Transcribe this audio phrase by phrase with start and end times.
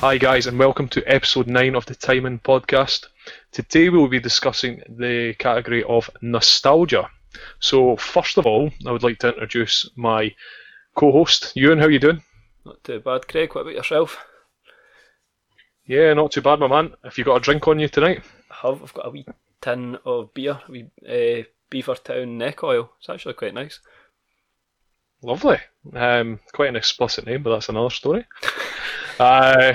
[0.00, 3.08] Hi, guys, and welcome to episode 9 of the Time In podcast.
[3.52, 7.10] Today we will be discussing the category of nostalgia.
[7.58, 10.34] So, first of all, I would like to introduce my
[10.94, 11.80] co host, Ewan.
[11.80, 12.22] How are you doing?
[12.64, 13.54] Not too bad, Craig.
[13.54, 14.24] What about yourself?
[15.84, 16.94] Yeah, not too bad, my man.
[17.04, 18.22] Have you got a drink on you tonight?
[18.50, 18.82] I have.
[18.82, 19.26] I've got a wee
[19.60, 22.90] tin of beer, a wee uh, Beavertown neck oil.
[23.00, 23.80] It's actually quite nice.
[25.22, 25.58] Lovely.
[25.94, 28.24] Um, quite an explicit name, but that's another story.
[29.20, 29.72] uh,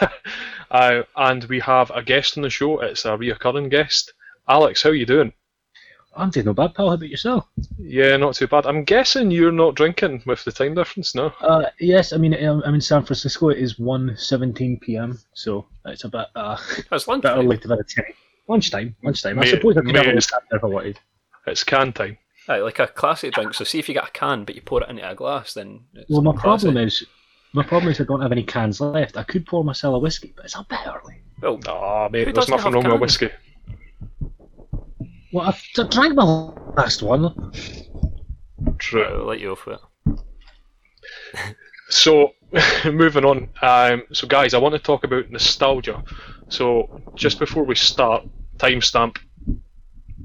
[0.70, 2.80] uh, and we have a guest on the show.
[2.80, 4.12] It's a reoccurring guest.
[4.48, 5.32] Alex, how are you doing?
[6.16, 6.88] I'm doing no bad, pal.
[6.88, 7.46] How about yourself?
[7.78, 8.66] Yeah, not too bad.
[8.66, 11.26] I'm guessing you're not drinking with the time difference, no?
[11.40, 13.50] Uh, yes, I mean I'm I'm in San Francisco.
[13.50, 15.18] It is 1.17 p.m.
[15.34, 17.38] So it's a bit uh, It's bit lunchtime.
[17.38, 18.14] early to have a tinny.
[18.48, 19.38] Lunchtime, lunchtime.
[19.38, 20.98] I suppose I could mate, have a it's- look if I wanted.
[21.46, 22.18] It's can time.
[22.48, 23.54] Aye, like a classic drink.
[23.54, 25.80] So see if you get a can, but you pour it into a glass, then.
[25.94, 26.42] It's Well, my classic.
[26.70, 27.04] problem is,
[27.52, 29.16] my problem is I don't have any cans left.
[29.16, 31.16] I could pour myself a whiskey, but it's a bit early.
[31.40, 33.00] Well, Ah, mate, Who there's nothing have wrong with cans?
[33.00, 33.30] whiskey.
[35.32, 36.24] Well, I've I drank my
[36.76, 37.52] last one.
[38.78, 39.04] True.
[39.04, 41.54] I'll let you off with it.
[41.90, 42.32] So,
[42.84, 43.48] moving on.
[43.62, 46.02] Um, so, guys, I want to talk about nostalgia.
[46.48, 48.24] So, just before we start,
[48.56, 49.16] timestamp.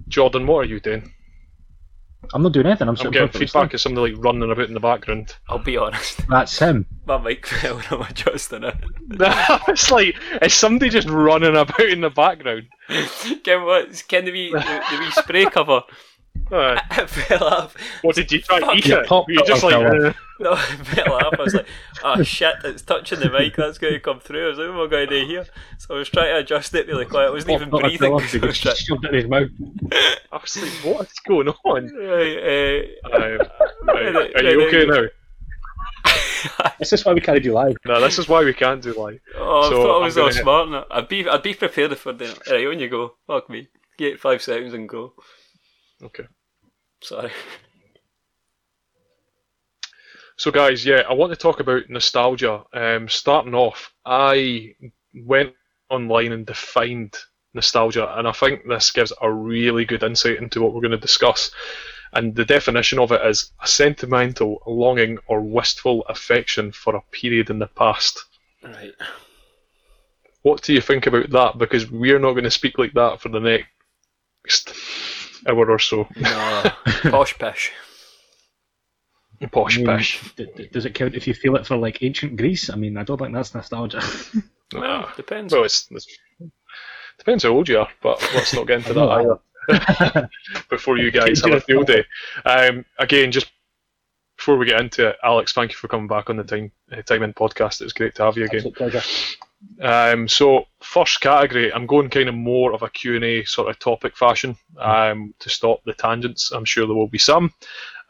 [0.07, 1.11] Jordan, what are you doing?
[2.33, 2.87] I'm not doing anything.
[2.87, 5.35] I'm, I'm getting feedback of somebody like running about in the background.
[5.49, 6.25] I'll be honest.
[6.29, 6.85] That's him.
[7.05, 8.75] My mic fell and I'm adjusting it.
[9.67, 12.67] it's like, it's somebody just running about in the background?
[13.43, 14.03] Ken, what?
[14.07, 15.81] Ken, the wee, the, the wee spray cover.
[16.51, 17.75] Uh, It fell off.
[18.01, 19.07] what did you try to Fuck eat your it?
[19.07, 21.33] pop You're just like, fell uh, No, it fell off.
[21.39, 21.65] I was like,
[22.03, 24.45] oh shit, it's touching the mic, that's going to come through.
[24.45, 25.45] I was like, what am I going to do here?
[25.79, 27.27] So I was trying to adjust it really quiet.
[27.27, 28.11] I wasn't even breathing.
[28.11, 29.49] the because I was just shoved in his mouth.
[30.31, 31.85] I was like, what's going on?
[31.95, 33.37] Right, uh,
[33.93, 35.05] right, are you okay now?
[36.79, 37.77] This is why we can't do live.
[37.85, 39.19] No, this is why we can't do live.
[39.37, 40.69] Oh, I So, thought I was all gonna- smart.
[40.69, 40.85] Now.
[40.91, 42.37] I'd be, I'd be prepared for the.
[42.51, 43.13] Right, on you go.
[43.27, 43.69] Fuck me.
[43.97, 45.13] Get five seconds and go.
[46.03, 46.25] Okay.
[47.01, 47.31] Sorry.
[50.35, 52.63] So, guys, yeah, I want to talk about nostalgia.
[52.73, 54.75] Um, starting off, I
[55.13, 55.53] went
[55.89, 57.15] online and defined
[57.53, 60.97] nostalgia, and I think this gives a really good insight into what we're going to
[60.97, 61.51] discuss.
[62.13, 67.49] And the definition of it is a sentimental longing or wistful affection for a period
[67.49, 68.23] in the past.
[68.63, 68.93] Right.
[70.41, 71.57] What do you think about that?
[71.57, 74.73] Because we're not going to speak like that for the next
[75.47, 76.07] hour or so.
[76.15, 76.63] No.
[77.11, 77.71] Posh pish.
[79.51, 80.33] Posh I mean, pish.
[80.35, 82.69] d- d- Does it count if you feel it for like ancient Greece?
[82.69, 84.01] I mean, I don't think that's nostalgia.
[84.73, 85.13] Well, Ah.
[85.17, 85.53] depends.
[85.53, 86.07] Well, it's, it's
[87.17, 89.39] depends how old you are, but let's not get into that
[89.69, 90.29] either.
[90.69, 92.05] Before you guys have a field day.
[92.45, 93.51] Um, again, just
[94.37, 97.01] before we get into it, Alex, thank you for coming back on the time uh,
[97.03, 97.81] time in podcast.
[97.81, 98.73] It's great to have you again.
[99.81, 104.15] Um, so first category, I'm going kind of more of a Q&A sort of topic
[104.15, 106.51] fashion um, to stop the tangents.
[106.51, 107.53] I'm sure there will be some,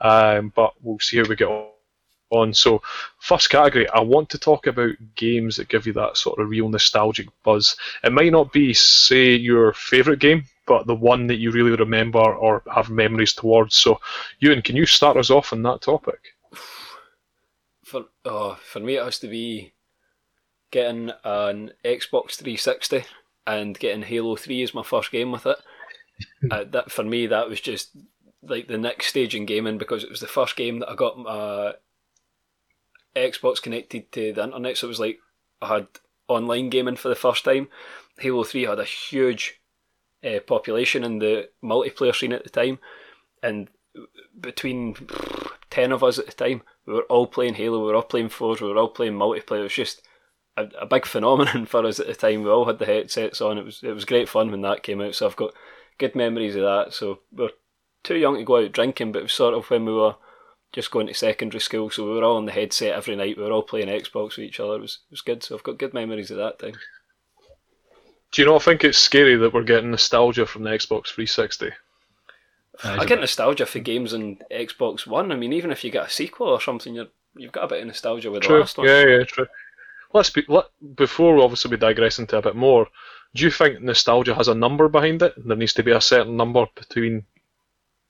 [0.01, 1.49] um, but we'll see how we get
[2.29, 2.53] on.
[2.53, 2.81] So
[3.19, 6.69] first category, I want to talk about games that give you that sort of real
[6.69, 7.75] nostalgic buzz.
[8.03, 12.19] It might not be, say, your favourite game, but the one that you really remember
[12.19, 13.75] or have memories towards.
[13.75, 13.99] So,
[14.39, 16.19] Ewan, can you start us off on that topic?
[17.85, 19.73] For oh, for me, it has to be
[20.73, 23.05] getting an Xbox 360
[23.45, 25.57] and getting Halo 3 as my first game with it.
[26.51, 27.95] uh, that for me, that was just
[28.41, 31.19] like the next stage in gaming because it was the first game that I got
[31.19, 31.73] my
[33.15, 34.77] Xbox connected to the internet.
[34.77, 35.19] So it was like
[35.61, 35.87] I had
[36.27, 37.67] online gaming for the first time.
[38.17, 39.61] Halo 3 had a huge
[40.23, 42.79] uh, population in the multiplayer scene at the time,
[43.43, 43.69] and
[44.39, 44.95] between
[45.69, 48.29] 10 of us at the time, we were all playing Halo, we were all playing
[48.29, 49.59] Forza, we were all playing multiplayer.
[49.59, 50.01] It was just
[50.57, 52.43] a, a big phenomenon for us at the time.
[52.43, 53.57] We all had the headsets on.
[53.57, 55.15] It was it was great fun when that came out.
[55.15, 55.53] So I've got
[55.97, 56.93] good memories of that.
[56.93, 57.49] So we're
[58.03, 60.15] too young to go out drinking, but it was sort of when we were
[60.71, 61.89] just going to secondary school.
[61.89, 63.37] So we were all on the headset every night.
[63.37, 64.75] We were all playing Xbox with each other.
[64.75, 65.43] It was it was good.
[65.43, 66.75] So I've got good memories of that time.
[68.31, 71.69] Do you not think it's scary that we're getting nostalgia from the Xbox 360?
[72.83, 75.31] Uh, I get nostalgia for games on Xbox One.
[75.31, 77.81] I mean, even if you get a sequel or something, you're, you've got a bit
[77.81, 78.59] of nostalgia with the True.
[78.61, 78.87] last one.
[78.87, 79.45] Yeah, yeah, true.
[80.13, 80.65] Let's be, let,
[80.95, 82.87] before we obviously we digress into a bit more.
[83.35, 85.33] Do you think nostalgia has a number behind it?
[85.37, 87.25] There needs to be a certain number between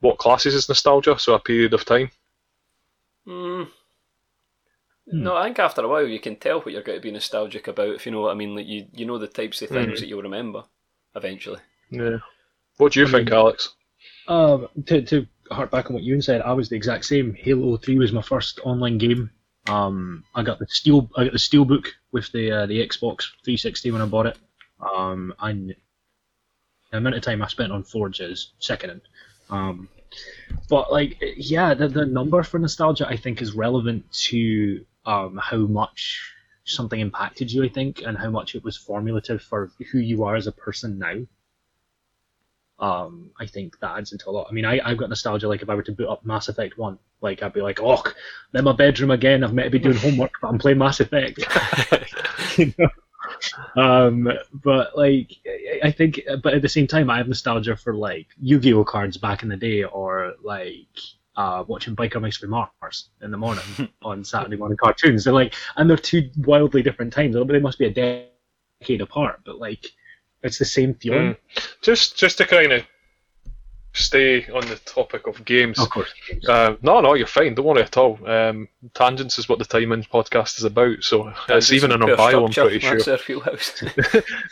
[0.01, 2.11] what classes is nostalgia, so a period of time.
[3.25, 3.69] Mm.
[5.07, 7.67] No, I think after a while you can tell what you're going to be nostalgic
[7.67, 8.55] about, if you know what I mean.
[8.55, 9.99] Like you, you know the types of things Mhm.
[9.99, 10.63] that you'll remember
[11.15, 11.59] eventually.
[11.89, 12.17] Yeah.
[12.77, 13.75] What do you think, Alex?
[14.27, 17.33] Um, to to hark back on what Ewan said, I was the exact same.
[17.33, 19.29] Halo Three was my first online game.
[19.67, 23.91] Um, I got the steel I got the steelbook with the uh, the Xbox 360
[23.91, 24.37] when I bought it.
[24.79, 25.75] Um, and
[26.91, 29.01] the amount of time I spent on Forge is sickening.
[29.49, 29.89] Um,
[30.69, 35.57] but like, yeah, the, the number for nostalgia I think is relevant to um, how
[35.57, 36.31] much
[36.65, 37.63] something impacted you.
[37.63, 40.99] I think, and how much it was formulative for who you are as a person
[40.99, 41.25] now.
[42.79, 44.47] Um, I think that adds into a lot.
[44.49, 45.47] I mean, I, I've got nostalgia.
[45.47, 48.03] Like if I were to boot up Mass Effect One, like I'd be like, "Oh,
[48.05, 49.43] I'm in my bedroom again.
[49.43, 51.39] I've meant to be doing homework, but I'm playing Mass Effect."
[52.57, 52.89] you know?
[53.75, 55.31] Um, but like,
[55.83, 59.43] I think, but at the same time, I have nostalgia for like Yu-Gi-Oh cards back
[59.43, 60.87] in the day, or like
[61.35, 63.63] uh, watching Biker Mice from Mars in the morning
[64.03, 65.23] on Saturday morning cartoons.
[65.23, 67.35] They're like, and they're two wildly different times.
[67.35, 68.29] They must be a
[68.81, 69.85] decade apart, but like,
[70.43, 71.33] it's the same feeling.
[71.33, 71.71] Mm.
[71.81, 72.83] Just, just to kind of
[73.93, 75.79] stay on the topic of games.
[75.79, 76.11] Of course.
[76.47, 77.53] Uh, no, no, you're fine.
[77.53, 78.19] Don't worry at all.
[78.27, 82.17] Um, tangents is what the Time In podcast is about, so it's even in our
[82.17, 82.45] bio.
[82.45, 82.97] I'm pretty sure.
[82.97, 83.83] That's their wheelhouse.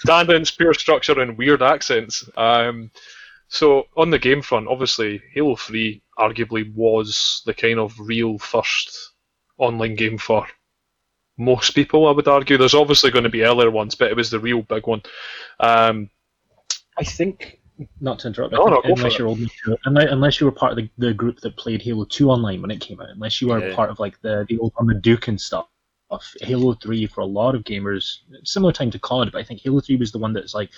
[0.05, 2.29] Tangents, pure structure, and weird accents.
[2.38, 2.91] Um,
[3.47, 9.11] so on the game front, obviously, Halo Three arguably was the kind of real first
[9.57, 10.47] online game for
[11.41, 12.07] most people.
[12.07, 12.57] I would argue.
[12.57, 15.01] There's obviously going to be earlier ones, but it was the real big one.
[15.59, 16.09] Um,
[16.97, 17.59] I think
[17.99, 19.39] not to interrupt, No, no, go unless for you're old
[19.85, 22.69] unless, unless you were part of the, the group that played Halo 2 online when
[22.69, 23.75] it came out, unless you were Yeah.
[23.75, 25.67] part of like the, the old Armored Duke and stuff.
[26.11, 29.61] of Halo 3 for a lot of gamers, similar time to COD, but I think
[29.61, 30.69] Halo 3 was the one that's like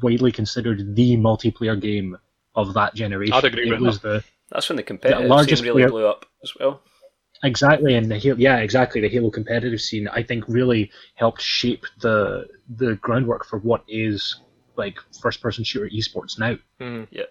[0.00, 2.16] widely considered the multiplayer game
[2.54, 3.34] of that generation.
[3.34, 6.06] I'd agree it with was the That's when the competitive largest scene really player- blew
[6.06, 6.80] up as well.
[7.44, 9.00] Exactly, and the Halo, yeah, exactly.
[9.00, 14.40] The Halo competitive scene, I think, really helped shape the the groundwork for what is
[14.76, 16.56] like first person shooter esports now.
[16.80, 17.04] hmm.
[17.10, 17.24] Yeah.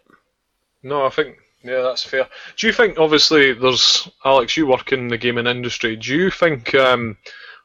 [0.83, 2.27] No, I think yeah, that's fair.
[2.55, 4.55] Do you think obviously there's Alex?
[4.55, 5.95] You work in the gaming industry.
[5.97, 7.17] Do you think um,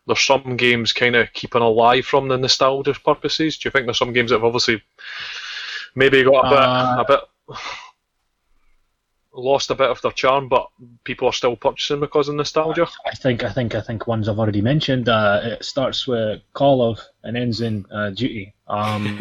[0.07, 3.59] there's some games kind of keeping alive from the nostalgia purposes?
[3.59, 4.83] Do you think there's some games that have obviously
[5.95, 7.57] maybe got a bit Uh, a bit
[9.35, 10.67] lost a bit of their charm, but
[11.05, 12.87] people are still purchasing because of nostalgia?
[13.07, 15.09] I think, I think, I think ones I've already mentioned.
[15.09, 18.55] Uh, it starts with Call of and ends in uh, Duty.
[18.69, 19.21] Um,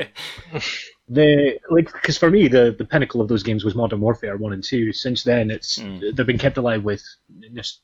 [1.10, 4.54] the like, because for me, the the pinnacle of those games was Modern Warfare one
[4.54, 4.94] and two.
[4.94, 6.16] Since then, it's Mm.
[6.16, 7.04] they've been kept alive with.
[7.30, 7.80] nos-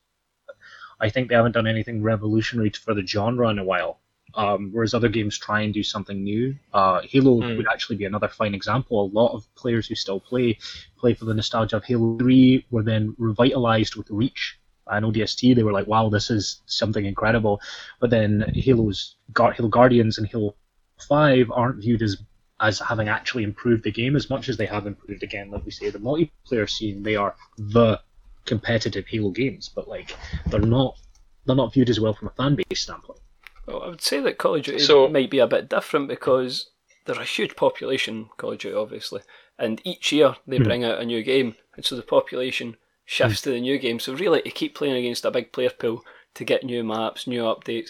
[1.00, 4.00] I think they haven't done anything revolutionary for the genre in a while.
[4.36, 6.56] Um, whereas other games try and do something new.
[6.74, 7.58] Uh, Halo Mm.
[7.58, 9.02] would actually be another fine example.
[9.02, 10.58] A lot of players who still play
[11.00, 15.54] play for the nostalgia of Halo 3 were then revitalized with Reach and ODST.
[15.56, 17.62] They were like, wow, this is something incredible.
[18.00, 20.56] But then Halo's Halo Guardians and Halo
[21.08, 22.18] 5 aren't viewed as
[22.60, 25.72] as having actually improved the game as much as they have improved again, like we
[25.72, 27.04] say, the multiplayer scene.
[27.04, 28.02] They are the
[28.46, 30.16] competitive Halo games, but like
[30.48, 30.98] they're not
[31.46, 33.20] they're not viewed as well from a fan base standpoint.
[33.68, 36.70] Well, I would say that Call of Duty So- might be a bit different because
[37.06, 39.22] there's a huge population, Call of Duty obviously,
[39.60, 40.64] and each year they Hmm.
[40.64, 44.00] bring out a new game, and so the population shifts to the new game.
[44.00, 46.04] So really, to keep playing against a big player pool
[46.36, 47.90] to get new maps, new updates,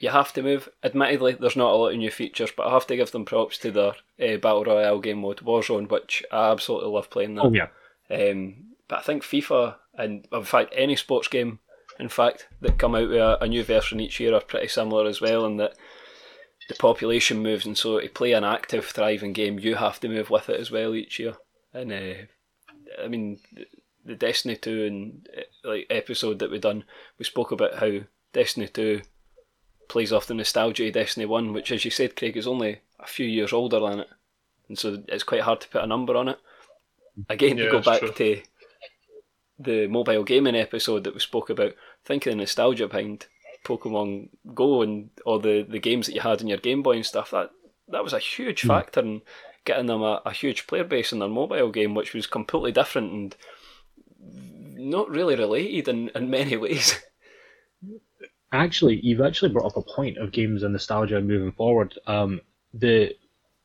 [0.00, 0.68] you have to move.
[0.84, 3.58] Admittedly, there's not a lot of new features, but I have to give them props
[3.58, 7.44] to their uh, battle royale game mode, Warzone, which I absolutely love playing that.
[7.46, 7.68] Oh yeah,
[8.10, 11.58] Um, but I think FIFA and in fact any sports game,
[11.98, 15.06] in fact, that come out with a, a new version each year are pretty similar
[15.06, 15.74] as well, in that
[16.68, 20.30] the population moves, and so to play an active, thriving game, you have to move
[20.30, 21.34] with it as well each year.
[21.72, 23.66] And uh, I mean, the-
[24.04, 26.84] the Destiny two and uh, like episode that we done,
[27.18, 27.98] we spoke about how
[28.32, 29.02] Destiny two
[29.86, 33.06] plays off the nostalgia of Destiny one, which, as you said, Craig, is only a
[33.06, 34.08] few years older than it,
[34.68, 36.38] and so it's quite hard to put a number on it.
[37.28, 38.12] Again, Yeah, to go back true.
[38.12, 38.42] to
[39.58, 41.74] the mobile gaming episode that we spoke about,
[42.04, 43.26] think of the nostalgia behind
[43.64, 47.06] Pokemon Go and all the, the games that you had in your Game Boy and
[47.06, 47.30] stuff.
[47.32, 47.50] That
[47.88, 48.68] that was a huge Hmm.
[48.68, 49.22] factor in
[49.64, 53.12] getting them a, a huge player base in their mobile game, which was completely different
[53.12, 53.36] and
[54.78, 57.00] not really related in, in many ways.
[58.52, 61.98] actually, you've actually brought up a point of games and nostalgia moving forward.
[62.06, 62.40] Um,
[62.72, 63.14] the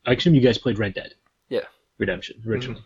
[0.05, 1.13] I assume you guys played Red Dead.
[1.49, 1.65] Yeah.
[1.97, 2.81] Redemption originally.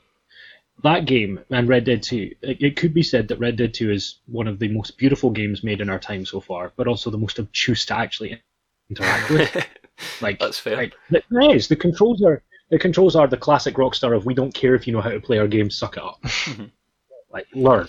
[0.83, 3.91] That game and Red Dead 2, it, it could be said that Red Dead 2
[3.91, 7.09] is one of the most beautiful games made in our time so far, but also
[7.09, 8.41] the most obtuse to actually
[8.89, 9.67] interact with.
[10.21, 10.77] Like That's fair.
[10.77, 11.67] Like, the, it is.
[11.67, 14.93] The controls are the controls are the classic Rockstar of we don't care if you
[14.93, 16.21] know how to play our game, suck it up.
[16.21, 16.65] Mm-hmm.
[17.31, 17.87] like learn.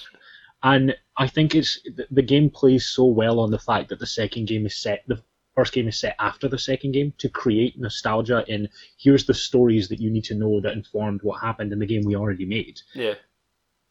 [0.62, 4.06] And I think it's the, the game plays so well on the fact that the
[4.06, 5.04] second game is set.
[5.06, 5.22] The
[5.58, 8.44] first game is set after the second game to create nostalgia.
[8.46, 11.86] In here's the stories that you need to know that informed what happened in the
[11.86, 12.80] game we already made.
[12.94, 13.14] yeah.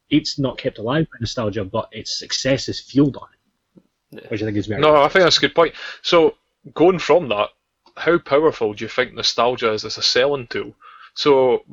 [0.10, 3.84] It's not kept alive by nostalgia, but its success is fueled on it,
[4.22, 4.30] Yeah.
[4.30, 4.80] which I think is very.
[4.82, 5.74] No, I think that's a good point.
[6.02, 6.38] So
[6.74, 7.50] going from that,
[7.98, 10.74] how powerful do you think nostalgia is as a selling tool?
[11.16, 11.64] So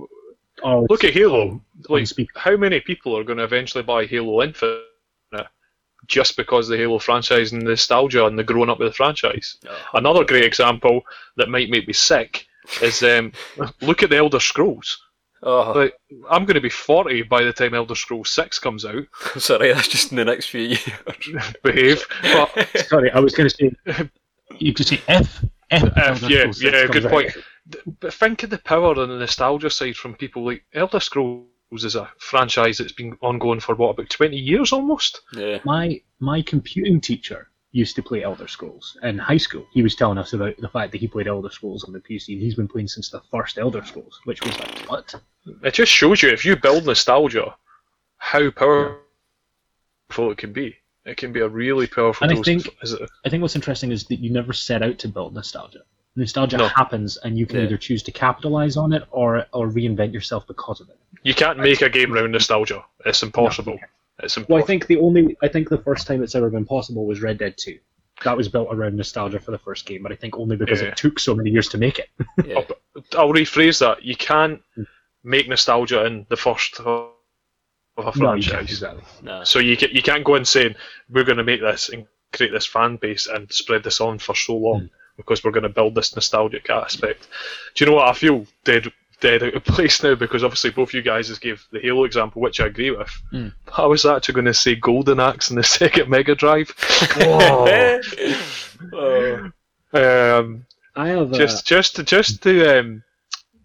[0.62, 1.60] Oh, look at Halo.
[1.88, 2.40] Like, unspeakable.
[2.40, 4.82] how many people are going to eventually buy Halo Infinite
[6.06, 9.56] just because of the Halo franchise and nostalgia and the growing up with the franchise?
[9.94, 11.02] Another great example
[11.36, 12.46] that might make me sick
[12.82, 13.32] is um,
[13.80, 15.00] look at the Elder Scrolls.
[15.42, 15.94] Oh, Like,
[16.30, 19.04] I'm going to be 40 by the time Elder Scrolls 6 comes out.
[19.36, 20.88] sorry, that's just in the next few years.
[21.62, 22.02] Behave.
[22.22, 23.54] But Sorry, I was going to
[23.94, 24.08] say.
[24.58, 25.44] You could say F.
[25.70, 25.92] F.
[25.96, 27.10] F, yeah, yeah, good out.
[27.10, 27.32] point.
[27.70, 31.46] Th- But think of the power and the nostalgia side from people like Elder Scrolls
[31.82, 35.22] is a franchise that's been ongoing for what about 20 years almost.
[35.34, 35.58] Yeah.
[35.64, 39.66] My my computing teacher used to play Elder Scrolls in high school.
[39.72, 42.34] He was telling us about the fact that he played Elder Scrolls on the PC,
[42.34, 45.14] and he's been playing since the first Elder Scrolls, which was like what?
[45.64, 47.56] It just shows you if you build nostalgia,
[48.18, 49.00] how powerful
[50.30, 50.76] it can be.
[51.04, 53.90] It can be a really powerful And I think- Is it- I think what's interesting
[53.92, 55.82] is that you never set out to build nostalgia.
[56.16, 56.68] Nostalgia No.
[56.68, 57.64] happens, and you can Yeah.
[57.64, 60.98] either choose to capitalize on it or or reinvent yourself because of it.
[61.22, 62.84] You can't make a game around nostalgia.
[63.04, 63.78] It's impossible.
[64.22, 64.54] It's impossible.
[64.54, 67.20] Well, I think the only I think the first time it's ever been possible was
[67.20, 67.78] Red Dead Two.
[68.22, 70.88] That was built around nostalgia for the first game, but I think only because Yeah.
[70.88, 72.08] it took so many years to make it.
[72.46, 72.62] Yeah.
[73.18, 74.04] I'll rephrase that.
[74.04, 74.82] You can't Hmm.
[75.24, 77.10] make nostalgia in the first of a
[77.98, 78.50] No, you franchise.
[78.52, 78.96] can't do that.
[79.24, 79.42] Nah.
[79.44, 80.76] So you can, you can't go in saying
[81.08, 84.34] we're going to make this and create this fan base and spread this on for
[84.36, 84.86] so long Hmm.
[85.16, 87.28] Because we're going to build this nostalgic aspect.
[87.74, 88.08] Do you know what?
[88.08, 91.66] I feel dead dead out of place now because obviously both you guys has gave
[91.72, 93.10] the Halo example, which I agree with.
[93.30, 93.48] Hmm.
[93.76, 96.74] I was actually going to say Golden Axe and the Sega Mega Drive.
[99.94, 100.66] Um,
[100.96, 103.04] I have uh, just just to, just to um,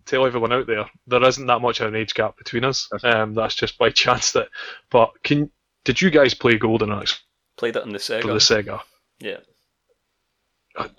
[0.05, 2.87] tell everyone out there, there isn't that much of an age gap between us.
[3.03, 4.49] Um, that's just by chance that.
[4.91, 5.49] But can
[5.85, 7.19] did you guys play Golden Axe
[7.57, 8.21] played it on the Sega.
[8.21, 8.81] for the Sega?
[9.19, 9.37] Yeah.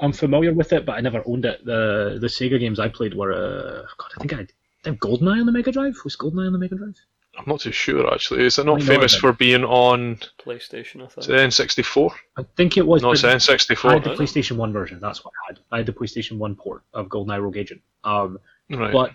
[0.00, 1.64] I'm familiar with it, but I never owned it.
[1.64, 4.52] The the Sega games I played were uh, God, I think I had,
[4.84, 5.96] I have GoldenEye on the Mega Drive.
[6.04, 6.96] Was GoldenEye on the Mega Drive?
[7.38, 8.44] I'm not too sure actually.
[8.44, 9.20] Is it not I famous it.
[9.20, 11.28] for being on PlayStation, I is think.
[11.28, 12.10] it N64?
[12.37, 13.02] I think it was.
[13.02, 14.04] No, it's but I had N64.
[14.04, 14.99] the PlayStation One version.
[15.00, 15.60] That's what I had.
[15.72, 17.80] I had the PlayStation One port of GoldenEye Rogue Agent.
[18.04, 18.38] Um,
[18.72, 18.92] Right.
[18.92, 19.12] but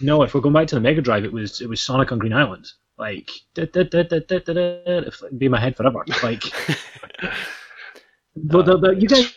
[0.00, 2.18] no, if we're going back to the Mega Drive, it was it was Sonic on
[2.18, 2.66] Green Island.
[2.98, 3.72] Like, it'd
[5.38, 6.04] be in my head forever.
[6.22, 6.42] Like,
[8.36, 9.34] the, the, the, you guys,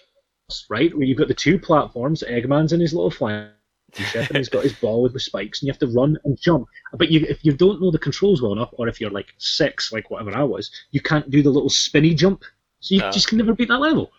[0.69, 0.95] right?
[0.95, 3.49] Where you've got the two platforms, Eggman's in his little flying
[3.93, 6.39] ship, and he's got his ball with the spikes, and you have to run and
[6.39, 6.67] jump.
[6.93, 9.91] But you, if you don't know the controls well enough, or if you're like six,
[9.91, 12.43] like whatever I was, you can't do the little spinny jump.
[12.79, 14.11] So you just can never beat that level.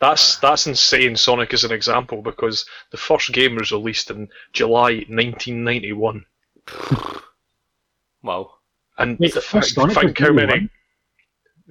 [0.00, 1.16] That's that's insane.
[1.16, 6.24] Sonic is an example because the first game was released in July 1991,
[8.22, 8.50] Wow.
[8.98, 10.70] and Wait, the think, first Sonic was think how many 91?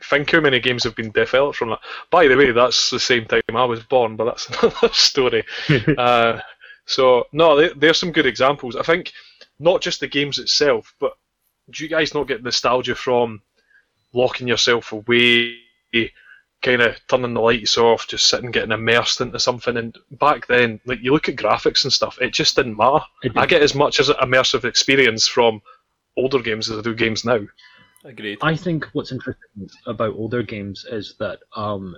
[0.02, 1.80] Think how many games have been developed from that.
[2.10, 5.44] By the way, that's the same time I was born, but that's another story.
[5.98, 6.40] uh,
[6.86, 8.76] so no, there, there's some good examples.
[8.76, 9.12] I think
[9.60, 11.14] not just the games itself, but
[11.70, 13.42] do you guys not get nostalgia from
[14.14, 15.56] locking yourself away,
[16.62, 19.78] kind of turning the lights off, just sitting getting immersed into something?
[19.78, 23.06] And back then, like you look at graphics and stuff, it just didn't matter.
[23.36, 25.62] I get as much as an immersive experience from
[26.18, 27.40] older games as I do games now.
[28.04, 28.40] Agreed.
[28.42, 31.96] I think what's interesting about older games is that um,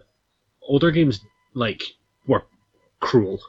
[0.62, 1.22] older games
[1.54, 1.82] like
[2.28, 2.44] were
[3.00, 3.40] cruel,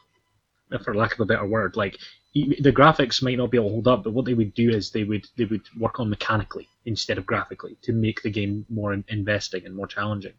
[0.83, 1.77] for lack of a better word.
[1.77, 1.99] Like
[2.35, 4.91] the graphics might not be able to hold up, but what they would do is
[4.91, 8.93] they would they would work on mechanically instead of graphically to make the game more
[9.09, 10.35] investing and more challenging.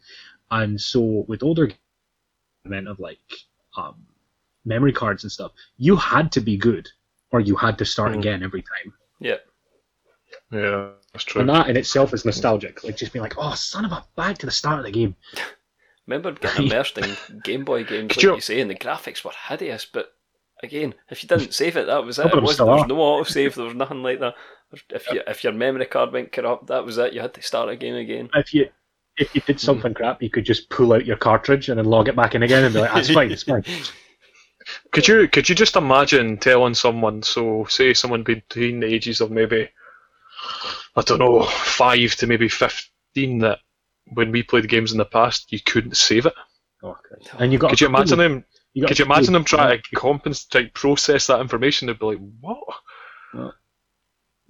[0.50, 3.20] And so with older games, of like
[3.78, 3.96] um,
[4.66, 6.90] memory cards and stuff, you had to be good
[7.32, 8.20] or you had to start Mm.
[8.20, 8.94] again every time.
[9.20, 9.38] Yeah.
[10.52, 11.42] Yeah, that's true.
[11.42, 12.84] And that in itself is nostalgic.
[12.84, 15.16] Like just being like, oh, son of a, back to the start of the game.
[16.08, 19.26] Remember getting immersed in Game Boy games, Could like you- you say, and the graphics
[19.26, 20.14] were hideous, but
[20.62, 22.28] again, if you didn't save it, that was it.
[22.28, 22.88] It was, there was are.
[22.88, 24.36] no autosave, there was nothing like that.
[24.90, 27.14] If you, if your memory card went corrupt, that was it.
[27.14, 28.30] You had to start again again.
[28.36, 28.70] if you
[29.18, 29.96] if you did something mm.
[29.96, 32.64] crap, you could just pull out your cartridge and then log it back in again
[32.64, 33.64] and be like, "That's fine, it's fine."
[34.92, 39.32] Could you could you just imagine telling someone, so say someone between the ages of
[39.32, 39.70] maybe
[40.98, 43.60] I don't know, five to maybe fifteen that
[44.13, 46.34] when we played games in the past you couldn't save it?
[46.84, 47.30] Oh, Christ.
[47.39, 47.70] and you got.
[47.70, 51.39] Could you imagine them You got could you imagine them trying to compensate process that
[51.39, 51.88] information?
[51.88, 52.63] They'd be like, What?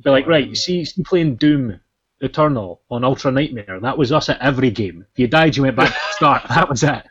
[0.03, 1.79] Be like, right, see, see, playing Doom
[2.21, 3.79] Eternal on Ultra Nightmare.
[3.81, 5.05] That was us at every game.
[5.13, 6.43] If you died, you went back to the start.
[6.49, 7.03] That was it.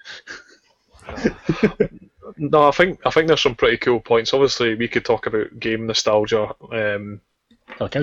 [2.38, 4.34] No, I think I think there's some pretty cool points.
[4.34, 7.20] Obviously we could talk about game nostalgia um
[7.80, 8.02] Like, I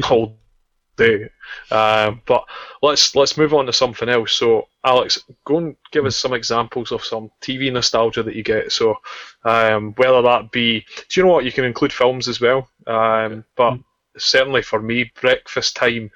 [0.99, 1.29] all.
[1.71, 2.43] Um, but
[2.81, 4.33] let's let's move on to something else.
[4.33, 8.71] So, Alex, go and give us some examples of some TV nostalgia that you get.
[8.71, 8.95] So,
[9.43, 11.45] um, whether that be, do you know what?
[11.45, 12.67] You can include films as well.
[12.87, 13.77] Um, but
[14.17, 16.11] certainly for me, breakfast time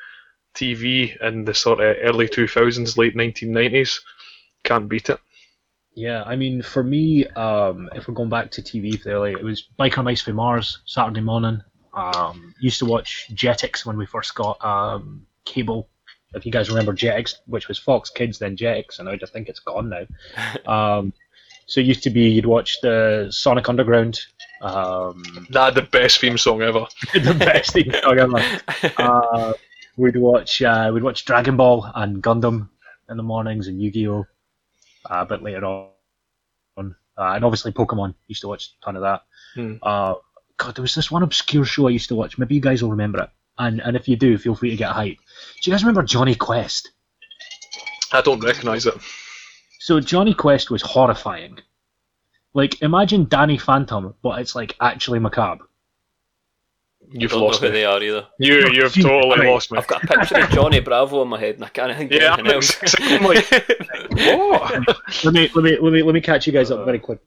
[0.56, 4.00] TV in the sort of early 2000s, late 1990s,
[4.64, 5.20] can't beat it.
[5.94, 9.68] Yeah, I mean, for me, um, if we're going back to TV fairly, it was
[9.80, 11.62] Biker Mice for Mars, Saturday morning.
[11.98, 15.90] Um, used to watch Jetix when we first got um, cable.
[16.34, 19.50] If you guys remember Jetix, which was Fox Kids, then Jetix, and I just think
[19.50, 20.06] it's gone now.
[20.72, 21.14] um,
[21.66, 24.20] so it used to be you'd watch the Sonic Underground.
[24.62, 26.86] Um, Nah, the best theme song ever.
[27.14, 28.42] the best thing ever.
[29.04, 29.54] Uh,
[29.98, 32.70] we'd watch uh, we'd watch Dragon Ball and Gundam
[33.10, 34.26] in the mornings and Yu-Gi-Oh!
[35.10, 35.88] Uh, a bit later on,
[36.78, 36.84] uh,
[37.18, 38.14] and obviously Pokemon.
[38.28, 39.22] Used to watch a ton of that.
[39.56, 39.76] Hmm.
[40.60, 42.38] Uh, God, there was this one obscure show I used to watch.
[42.38, 44.92] Maybe you guys will remember it, and and if you do, feel free to get
[44.92, 45.18] hype.
[45.18, 46.92] Do you guys remember Jonny Quest?
[48.12, 48.96] I don't recognise it.
[49.80, 51.60] So Jonny Quest was horrifying.
[52.54, 55.66] Like imagine Danny Phantom, but it's like actually macabre.
[57.10, 57.72] You've don't know lost who me.
[57.72, 58.28] they are either.
[58.40, 59.50] You, you've See, totally right.
[59.50, 59.78] lost me.
[59.78, 62.20] I've got a picture of Johnny Bravo in my head, and I can't think of
[62.22, 62.78] Yeah, anything else.
[63.00, 63.46] I'm like,
[64.12, 64.98] what?
[65.24, 67.20] let me let me let me let me catch you guys up very quick,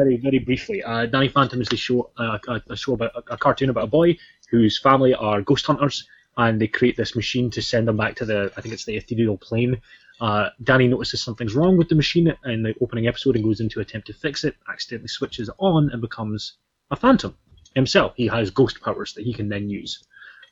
[0.00, 0.82] very very briefly.
[0.82, 2.38] Uh, Danny Phantom is the show uh,
[2.68, 4.16] a, show about a, cartoon about a boy
[4.50, 8.24] whose family are ghost hunters, and they create this machine to send them back to
[8.24, 9.80] the I think it's the ethereal plane.
[10.20, 13.68] Uh, Danny notices something's wrong with the machine in the opening episode and goes in
[13.70, 14.54] to attempt to fix it.
[14.68, 16.58] Accidentally switches it on and becomes
[16.90, 17.34] a phantom
[17.74, 18.12] himself.
[18.16, 20.04] He has ghost powers that he can then use.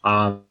[0.05, 0.45] Um,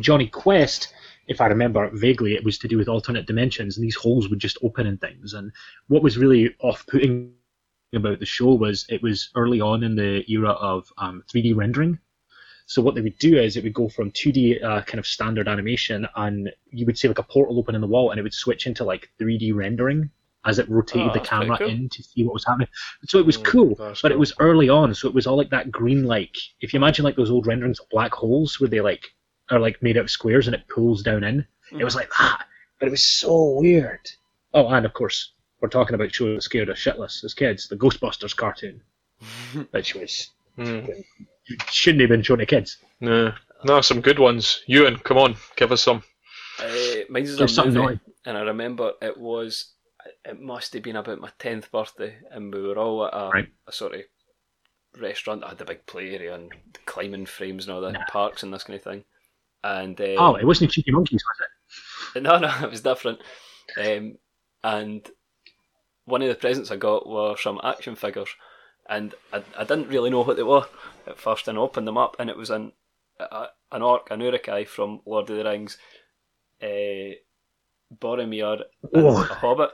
[0.00, 0.92] Jonny Quest,
[1.28, 4.38] if I remember vaguely, it was to do with alternate dimensions, and these holes would
[4.38, 5.34] just open and things.
[5.34, 5.52] And
[5.86, 7.32] what was really off-putting
[7.94, 11.98] about the show was it was early on in the era of um, 3D rendering.
[12.66, 15.48] So what they would do is it would go from 2D uh, kind of standard
[15.48, 18.34] animation, and you would see like a portal open in the wall, and it would
[18.34, 20.10] switch into like 3D rendering
[20.44, 21.68] as it rotated Oh, the camera cool.
[21.68, 22.68] in to see what was happening.
[23.06, 25.50] So it was Mm, cool, but it was early on, so it was all like
[25.50, 28.80] that green, like if you imagine like those old renderings of black holes where they
[28.80, 29.04] like
[29.50, 31.46] are like made out of squares and it pulls down in.
[31.72, 32.46] It was like that,
[32.78, 34.00] but it was so weird.
[34.54, 37.68] Oh, and of course, we're talking about shows that scared us shitless as kids.
[37.68, 38.82] The Ghostbusters cartoon,
[39.70, 41.04] which was Mm,
[41.70, 42.78] shouldn't have been shown to kids.
[43.00, 43.32] no,
[43.64, 44.62] no, some good ones.
[44.66, 46.02] Ewan, come on, give us some.
[46.58, 48.00] Uh, mine's There's a something movie, naughty.
[48.24, 49.74] and I remember it was.
[50.24, 53.48] It must have been about my tenth birthday, and we were all at a, Right.
[53.66, 54.02] a sort of
[54.98, 56.52] restaurant that had the big play area and
[56.86, 58.04] climbing frames and all the Nah.
[58.06, 59.04] parks and this kind of thing.
[59.64, 61.50] And uh, Oh, it wasn't Cheeky Monkeys, was it?
[62.22, 63.20] No, no, it was different.
[63.76, 64.16] Um,
[64.62, 65.08] and
[66.08, 68.30] one of the presents I got were some action figures,
[68.88, 70.66] and I, I didn't really know what they were
[71.06, 72.72] at first, and I opened them up, and it was an
[73.20, 75.76] a, an orc, an Uruk-hai from Lord of the Rings,
[76.62, 77.14] uh,
[77.94, 79.20] Boromir, and Oh.
[79.30, 79.70] a Hobbit.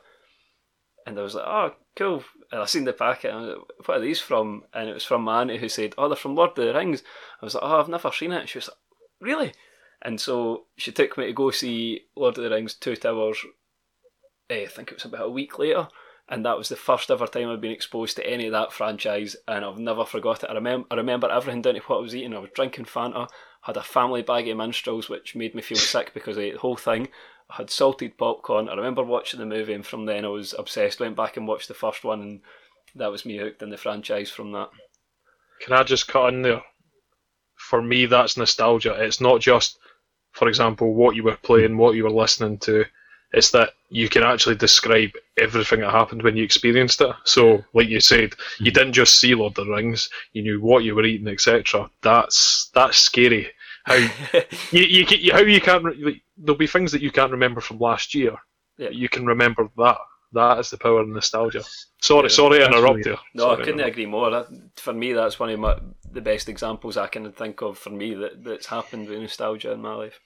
[1.07, 2.25] And I was like, oh, cool.
[2.51, 4.65] And I seen the packet, and I was like, what are these from?
[4.73, 7.03] And it was from my auntie who said, oh, they're from Lord of the Rings.
[7.43, 8.49] I was like, oh, I've never seen it.
[8.49, 8.79] She was like,
[9.21, 9.53] really?
[10.01, 13.39] And so she took me to go see Lord of the Rings Two Towers.
[14.49, 15.89] eh, I think it was about a week later,
[16.29, 19.37] and that was the first ever time I'd been exposed to any of that franchise,
[19.47, 20.51] and I've never forgot it.
[20.51, 22.35] I remember, I remember everything down to what I was eating.
[22.35, 23.29] I was drinking Fanta,
[23.63, 26.61] had a family bag of minstrels, which made me feel sick because I ate the
[26.61, 27.09] whole thing.
[27.51, 28.69] I had salted popcorn.
[28.69, 31.01] I remember watching the movie, and from then I was obsessed.
[31.01, 32.41] Went back and watched the first one, and
[32.95, 34.71] that was me hooked in the franchise from that.
[35.61, 36.63] Can I just cut in there?
[37.57, 38.95] For me, that's nostalgia.
[38.95, 39.79] It's not just,
[40.33, 42.85] for example, what you were playing, what you were listening to.
[43.33, 47.15] It's that you can actually describe everything that happened when you experienced it.
[47.23, 48.65] So, like you said, you mm-hmm.
[48.65, 50.11] didn't just see Lord of the Rings.
[50.33, 51.89] You knew what you were eating, etc.
[52.03, 53.53] That's that's scary.
[53.85, 53.95] How
[54.73, 57.79] you, you, you how you can't like, there'll be things that you can't remember from
[57.79, 58.35] last year.
[58.79, 58.89] Yeah.
[58.91, 59.99] You can remember that.
[60.33, 61.63] That is the power of nostalgia.
[62.01, 63.17] Sorry, Yeah, sorry to interrupt you.
[63.35, 64.31] No, Sorry I couldn't agree more.
[64.31, 65.79] That, for me, that's one of my,
[66.11, 69.81] the best examples I can think of for me that, that's happened with nostalgia in
[69.81, 70.19] my life.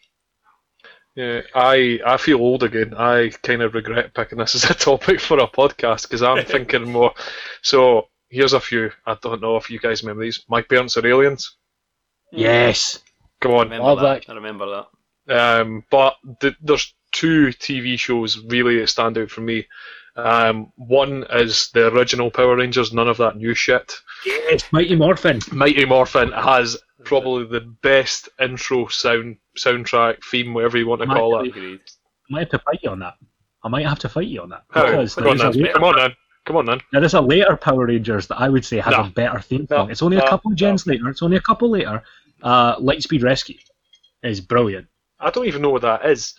[1.19, 2.95] Yeah, I I feel old again.
[2.95, 6.93] I kind of regret picking this as a topic for a podcast because I'm thinking
[6.93, 7.13] more.
[7.61, 8.93] So here's a few.
[9.05, 10.45] I don't know if you guys remember these.
[10.49, 11.57] My parents are aliens.
[12.31, 13.01] Yes.
[13.41, 13.65] Come I on.
[13.65, 14.27] remember Love that.
[14.27, 14.33] that.
[14.33, 14.85] I remember
[15.27, 15.61] that.
[15.61, 19.67] Um, but th- there's two TV shows really that stand out for me.
[20.19, 22.93] Um, one is the original Power Rangers.
[22.93, 23.95] None of that new shit.
[24.27, 24.65] Yes.
[24.73, 25.41] Mighty Morphin.
[25.53, 31.41] Mighty Morphin has probably the best intro sound soundtrack theme, whatever you want to call
[31.45, 31.53] it.
[31.57, 31.79] I
[32.31, 33.15] might have to fight you on that.
[33.63, 34.65] I might have to fight you on that.
[34.73, 35.25] Come on, there is, then.
[35.25, 36.11] later, Come on, then.
[36.47, 36.81] Come on, then.
[36.93, 39.05] there is a later Power Rangers that I would say has No.
[39.05, 39.77] a better theme No.
[39.77, 39.91] song.
[39.91, 41.09] It's only a couple of gens later.
[41.09, 42.03] It's only a couple later.
[42.43, 43.57] Uh, Lightspeed Rescue.
[44.23, 44.87] is brilliant.
[45.21, 46.35] I don't even know what that is.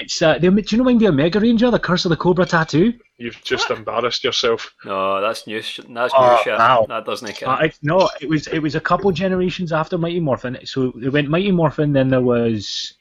[0.00, 2.46] It's uh, the, do you know mind the Omega Ranger, the Curse of the Cobra
[2.46, 2.94] tattoo?
[3.18, 4.72] You've just embarrassed yourself.
[4.84, 5.60] No, that's new.
[5.62, 6.58] sh- That's new shit.
[6.58, 6.86] wow.
[6.88, 7.62] That doesn't Uh, count.
[7.64, 10.58] it's no, it was it was a couple generations after Mighty Morphin.
[10.64, 12.94] So they went Mighty Morphin, then there was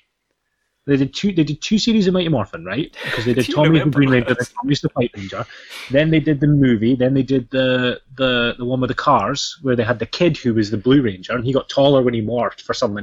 [0.88, 2.96] they did two they did two series of Mighty Morphin, right?
[3.06, 5.46] Because they did Tommy the Green Ranger, then Tommy's the White Ranger.
[5.92, 6.96] Then they did the movie.
[6.96, 10.38] Then they did the the the one with the cars where they had the kid
[10.38, 12.94] who was the Blue Ranger, and he got taller when he morphed for some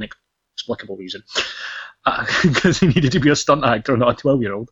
[0.69, 1.23] inexplicable reason,
[2.43, 4.69] because he needed to be a stunt actor, not a twelve year old.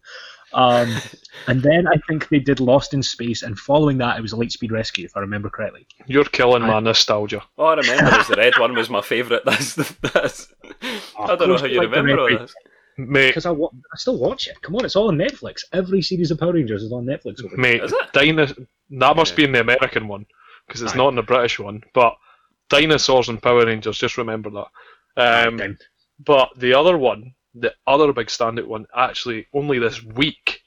[0.54, 0.96] Um,
[1.48, 4.72] and then I think they did Lost in Space, and following that it was Lightspeed
[4.72, 5.88] Rescue, if I remember correctly.
[6.06, 7.44] You're killing I- my nostalgia.
[7.58, 9.44] All I remember is the red one was my favourite.
[9.46, 10.54] That's the, that's.
[11.20, 12.54] I don't know how you you like remember red all this.
[13.00, 14.60] Mate, because I, wa- I still watch it.
[14.64, 15.62] Come on, it's all on Netflix.
[15.72, 17.44] Every series of Power Rangers is on Netflix.
[17.46, 18.00] Over mate, Is it?
[18.14, 18.48] Dino-
[18.90, 19.36] that must Yeah.
[19.36, 20.26] be in the American one
[20.66, 20.98] because it's Aye.
[20.98, 21.84] not in the British one.
[21.94, 22.16] But
[22.70, 24.66] dinosaurs and Power Rangers, just remember that.
[25.18, 25.78] Um, Then.
[26.20, 30.62] But the other one, the other big standout one, actually only this week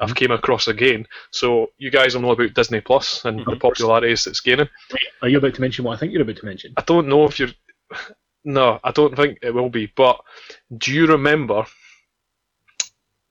[0.00, 0.14] I've Hmm.
[0.14, 1.06] came across again.
[1.30, 3.78] So you guys will know about Disney Plus and the Of course.
[3.78, 4.68] popularities it's gaining.
[5.22, 6.72] Are you about to mention what I think you're about to mention?
[6.76, 7.50] I don't know if you're.
[8.46, 9.86] No, I don't think it will be.
[9.96, 10.20] But
[10.76, 11.64] do you remember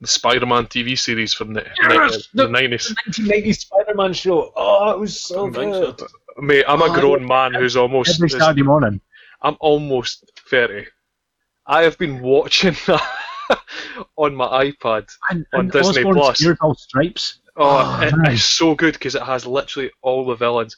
[0.02, 2.30] the Spider-Man TV series from the, Yes!
[2.34, 2.96] the The- 90s?
[3.08, 4.52] 1990s Spider-Man show.
[4.56, 6.08] Oh, it was so Don't so.
[6.38, 8.16] Mate, I'm a Oh, grown man who's almost.
[8.16, 9.02] Every Saturday morning.
[9.44, 10.86] I'm almost 30.
[11.68, 13.02] I have been watching that
[14.16, 15.10] on my iPad.
[15.30, 16.40] And, On and Disney Plus.
[16.40, 17.40] Spirit all stripes.
[17.56, 20.78] Oh, Oh, it- it's so good because it has literally all the villains.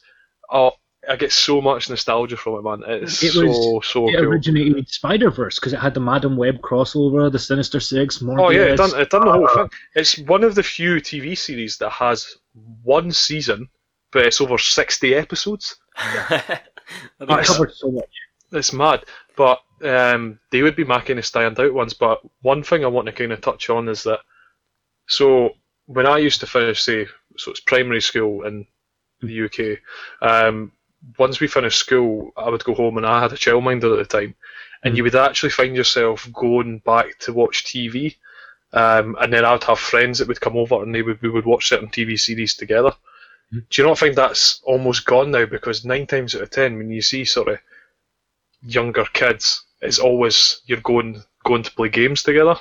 [0.50, 0.72] Oh,
[1.08, 2.82] I get so much nostalgia from it, man.
[3.02, 4.24] It's It so was- so It cool.
[4.24, 8.40] originated Spider Verse because it had the Madame Web crossover, the Sinister Six, Morbius.
[8.40, 9.54] Oh yeah, it done it done the whole ah.
[9.54, 9.70] thing.
[9.94, 12.36] It's one of the few TV series that has
[12.82, 13.68] one season,
[14.10, 15.76] but it's over sixty episodes.
[15.96, 16.42] I
[17.20, 18.10] It covered so much.
[18.52, 19.04] It's mad.
[19.36, 21.94] But um, they would be my kind of standout ones.
[21.94, 24.20] But one thing I want to kind of touch on is that
[25.06, 25.50] so
[25.86, 27.06] when I used to finish, say,
[27.36, 28.66] so it's primary school in
[29.20, 29.78] the UK.
[30.20, 30.72] Um,
[31.18, 34.18] once we finished school, I would go home and I had a childminder at the
[34.18, 34.34] time,
[34.82, 38.16] and you would actually find yourself going back to watch TV.
[38.72, 41.46] Um, and then I'd have friends that would come over and they would we would
[41.46, 42.92] watch certain TV series together.
[43.54, 43.64] Mhm.
[43.70, 45.46] Do you not find that's almost gone now?
[45.46, 47.58] Because nine times out of ten, when you see sort of
[48.66, 52.54] younger kids, it's always you're going going to play games together.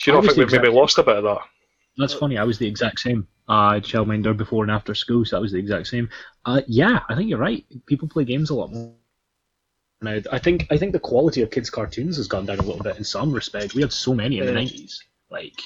[0.00, 1.38] Do you not think we've maybe lost a bit of that?
[1.96, 2.38] That's funny.
[2.38, 3.26] I was the exact same.
[3.48, 6.08] Uh, I had childminder before and after school, so that was the exact same.
[6.44, 7.64] Uh, yeah, I think you're right.
[7.86, 8.92] People play games a lot more.
[10.00, 12.82] Now, I think I think the quality of kids' cartoons has gone down a little
[12.82, 13.74] bit in some respect.
[13.74, 15.60] We had so many in the nineties, like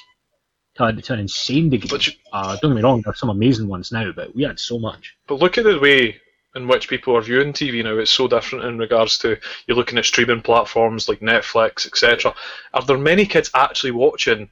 [0.76, 1.88] to, to an insane degree.
[1.90, 4.42] But you- Uh, don't get me wrong, there are some amazing ones now, but we
[4.44, 5.14] had so much.
[5.26, 6.18] But look at the way
[6.55, 7.97] in which people are viewing TV now.
[7.99, 9.37] It's so different in regards to
[9.67, 12.35] you're looking at streaming platforms like Netflix, etc.
[12.75, 14.51] Are there many kids actually watching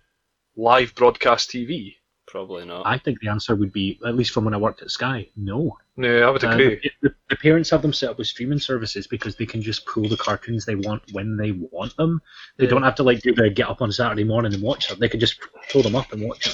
[0.56, 1.96] live broadcast TV?
[2.26, 2.86] Probably not.
[2.86, 5.76] I think the answer would be, at least from when I worked at Sky, no.
[5.96, 6.76] No, I would Uh, agree.
[6.76, 9.84] the, the- the parents have them set up with streaming services because they can just
[9.86, 12.20] pull the cartoons they want when they want them.
[12.56, 12.70] They Yeah.
[12.70, 14.98] don't have to like do the get up on Saturday morning and watch them.
[15.00, 15.40] They can just
[15.72, 16.44] pull them up and watch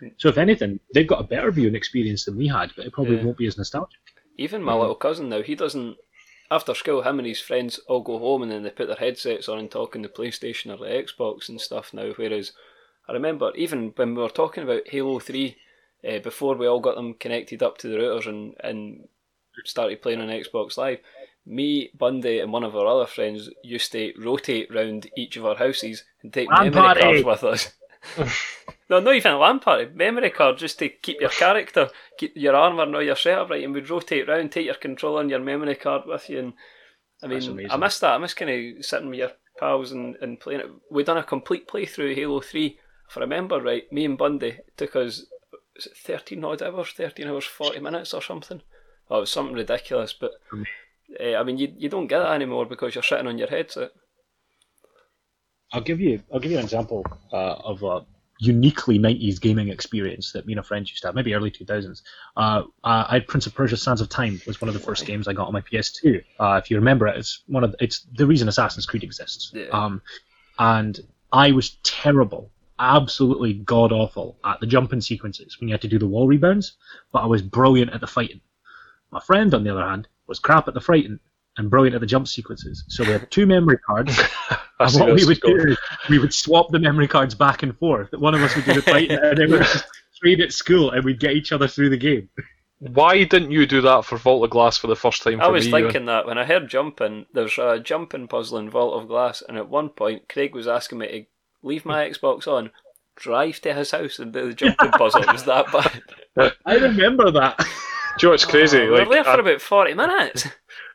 [0.00, 0.12] them.
[0.18, 3.16] So if anything, they've got a better viewing experience than we had, but it probably
[3.16, 3.24] Yeah.
[3.24, 3.98] won't be as nostalgic.
[4.36, 5.96] Even my little cousin now, he doesn't.
[6.52, 9.48] After school, him and his friends all go home and then they put their headsets
[9.48, 12.10] on and talk on the PlayStation or the Xbox and stuff now.
[12.16, 12.52] Whereas
[13.08, 15.56] I remember even when we were talking about Halo 3,
[16.08, 19.08] uh, before we all got them connected up to the routers and, and
[19.64, 20.98] started playing on Xbox Live,
[21.46, 25.56] me, Bundy, and one of our other friends used to rotate round each of our
[25.56, 27.00] houses and take LAN memory party!
[27.00, 27.72] cards with us.
[28.88, 29.88] no, not even a LAN party.
[29.92, 33.64] Memory card just to keep your character, keep your armour and all your setup right,
[33.64, 36.38] and we'd rotate round, take your controller and your memory card with you.
[36.38, 36.52] And
[37.22, 37.70] I mean.
[37.70, 38.14] I miss that.
[38.14, 40.70] I miss kind of sitting with your pals and, and playing it.
[40.90, 42.78] We done a complete playthrough of Halo 3.
[43.08, 45.26] If I remember right, me and Bundy took us
[45.80, 48.60] was it 13 odd hours, 13 hours 40 minutes or something.
[49.10, 50.32] Oh, it was something ridiculous, but
[51.18, 53.90] uh, I mean, you, you don't get that anymore because you're sitting on your headset.
[55.72, 58.04] I'll give you I'll give you an example uh, of a
[58.40, 62.00] uniquely 90s gaming experience that me and a friend used to have, maybe early 2000s.
[62.36, 65.28] Uh, I had Prince of Persia: Sands of Time was one of the first games
[65.28, 66.24] I got on my PS2.
[66.38, 69.52] Uh, if you remember it, it's one of the, it's the reason Assassin's Creed exists.
[69.54, 69.66] Yeah.
[69.66, 70.00] Um,
[70.58, 70.98] and
[71.32, 75.98] I was terrible, absolutely god awful at the jumping sequences when you had to do
[75.98, 76.72] the wall rebounds,
[77.12, 78.40] but I was brilliant at the fighting.
[79.10, 81.20] My friend, on the other hand, was crap at the fighting
[81.60, 82.84] and brilliant at the jump sequences.
[82.88, 84.18] So we had two memory cards.
[84.50, 87.76] I And what we would do is we would swap the memory cards back and
[87.78, 88.08] forth.
[88.12, 89.84] One of us would do the fight, and then we'd just
[90.22, 92.30] trade at school, and we'd get each other through the game.
[92.78, 95.36] Why didn't you do that for Vault of Glass for the first time?
[95.36, 95.82] For I was me, Ewan?
[95.82, 99.58] thinking that when I heard jumping, there's a jumping puzzle in Vault of Glass, and
[99.58, 101.24] at one point Craig was asking me to
[101.62, 102.70] leave my Xbox on,
[103.16, 105.20] drive to his house and do the jumping puzzle.
[105.20, 106.54] It was that bad.
[106.64, 107.58] I remember that.
[107.58, 107.64] Do
[108.22, 108.80] you know what's crazy?
[108.80, 110.46] we were there for I- about forty minutes.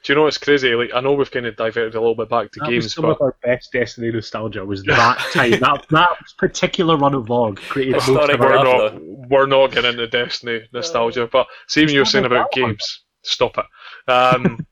[0.06, 0.76] Do you know what's crazy?
[0.76, 2.94] Like, I know we've kind of diverted a little bit back to That games, was
[2.94, 4.64] some but of our best Destiny nostalgia.
[4.64, 9.02] Was that time that that particular run of VOG created most of we're laugh, not
[9.02, 11.28] we're not getting into Destiny nostalgia.
[11.32, 14.12] But see, when you were saying about games, stop it.
[14.12, 14.64] Um,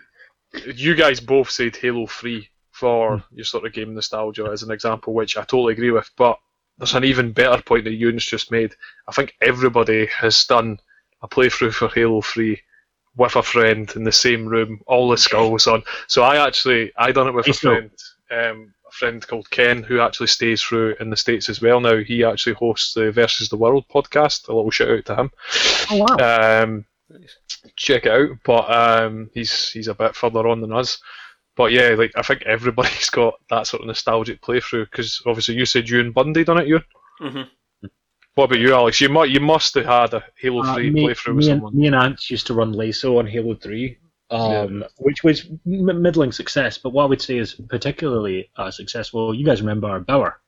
[0.76, 5.12] you guys both said Halo Three for your sort of game nostalgia as an example,
[5.12, 6.08] which I totally agree with.
[6.16, 6.38] But
[6.78, 8.76] there's an even better point that Ewan's just made.
[9.08, 10.78] I think everybody has done
[11.20, 12.60] a playthrough for Halo Three
[13.18, 15.82] with a friend in the same room, all the skulls on.
[16.06, 17.90] So I actually I done it with a friend,
[18.30, 21.80] um, a friend called Ken, who actually stays through in the states as well.
[21.80, 24.48] Now he actually hosts the Versus the World podcast.
[24.48, 25.30] A little shout out to him.
[25.90, 26.62] Oh wow!
[26.62, 26.84] Um,
[27.76, 28.38] check it out.
[28.44, 30.98] But um, he's he's a bit further on than us.
[31.56, 35.66] But yeah, like I think everybody's got that sort of nostalgic playthrough because obviously you
[35.66, 36.80] said you and Bundy done it, you.
[37.18, 37.42] hmm
[38.38, 39.00] What about you, Alex?
[39.00, 41.58] You must you must have had a Halo Uh, Three me, playthrough with me and,
[41.58, 41.76] someone.
[41.76, 43.98] me and Ants used to run LASO on Halo 3,
[44.30, 46.78] um, which was m- middling success.
[46.78, 49.34] But what I would say is particularly uh, successful.
[49.34, 50.40] You guys remember Bauer?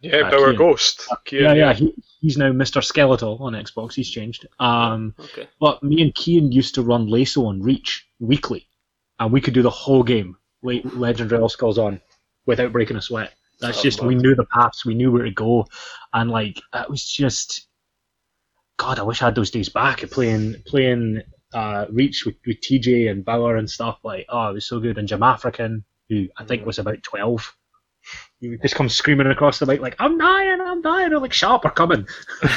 [0.00, 0.56] Yeah, uh, Bauer Kian.
[0.56, 1.06] Ghost.
[1.26, 1.72] Kian, yeah, yeah.
[1.74, 2.82] He, he's now Mr.
[2.82, 3.92] Skeletal on Xbox.
[3.92, 4.46] He's changed.
[4.58, 5.46] Um, Okay.
[5.60, 8.66] but me and Kian used to run LASO on Reach weekly,
[9.18, 12.00] and we could do the whole game, Le- Legendary All Skulls on,
[12.46, 13.34] without breaking a sweat.
[13.62, 15.66] That's Oh, just we knew the paths, we knew where to go,
[16.12, 17.68] and like it was just,
[18.76, 21.22] God, I wish I had those days back of playing playing
[21.54, 23.98] uh, Reach with, with TJ and Bauer and stuff.
[24.04, 24.98] Like, oh, it was so good.
[24.98, 27.56] And Jim African, who I think was about twelve.
[28.40, 31.32] He would just come screaming across the mic like, "I'm dying, I'm dying!" I'm like,
[31.32, 32.06] "Sharp are coming."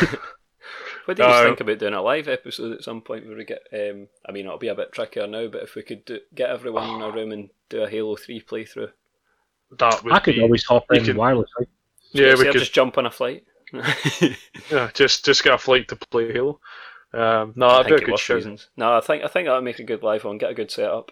[1.05, 3.45] What do you Uh, think about doing a live episode at some point where we
[3.45, 3.61] get?
[3.71, 6.49] Um, I mean, it'll be a bit trickier now, but if we could do, get
[6.49, 8.91] everyone in a room and do a Halo Three playthrough,
[9.79, 11.67] that would I could be, always hop in could- wirelessly.
[12.11, 13.43] Yeah, So we I'll could just jump on a flight.
[14.71, 16.59] yeah, just just get a flight to play Halo.
[17.13, 18.35] Um, no, I that'd be think a good show.
[18.35, 18.69] reasons.
[18.77, 20.37] No, I think I think that would make a good live one.
[20.37, 21.11] Get a good setup.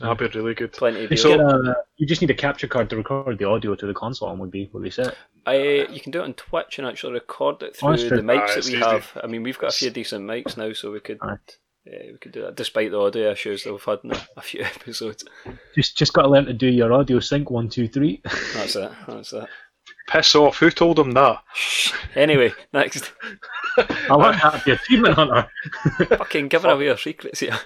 [0.00, 0.72] That'd be really good.
[0.72, 1.36] Plenty of Just deals.
[1.36, 4.30] get a, you just need a capture card to record the audio to the console,
[4.30, 5.14] and would be would be set.
[5.46, 8.40] I you can do it on Twitch and actually record it Oh, through the mics
[8.42, 8.76] Ah, that we easy.
[8.76, 9.10] have.
[9.22, 11.36] I mean, we've got a few decent mics now, so we could Aye.
[11.84, 14.42] Yeah, we could do that despite the audio issues that we've had in a, a
[14.42, 15.24] few episodes.
[15.74, 18.20] Just just got to learn to do your audio sync one two three.
[18.54, 18.90] That's it.
[19.06, 19.46] That's it.
[20.08, 20.58] Piss off!
[20.58, 21.42] Who told him that?
[22.16, 23.12] Anyway, next,
[23.78, 25.48] I want that to be achievement hunter.
[26.16, 27.56] fucking giving away our secrets here.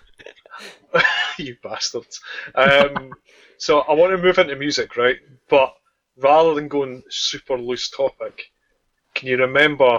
[1.38, 2.20] you bastards.
[2.55, 3.11] Um,
[3.57, 5.16] so I want to move into music, right?
[5.48, 5.74] But
[6.18, 8.53] rather than going super loose topic,
[9.14, 9.98] can you remember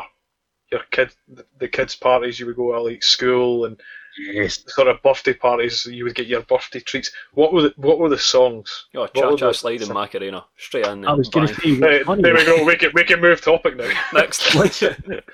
[0.71, 1.09] your kid,
[1.57, 3.81] the kids' parties you would go to, like school and
[4.17, 4.63] Yes.
[4.67, 5.85] sort of birthday parties?
[5.85, 7.11] You would get your birthday treats.
[7.33, 8.85] What were the, what were the songs?
[8.95, 10.45] Oh, cha cha slide in Macarena.
[10.57, 11.09] Straight in there.
[11.09, 12.63] I was going to say, Right, there we go.
[12.63, 13.89] We can we can move topic now.
[14.13, 14.55] Next.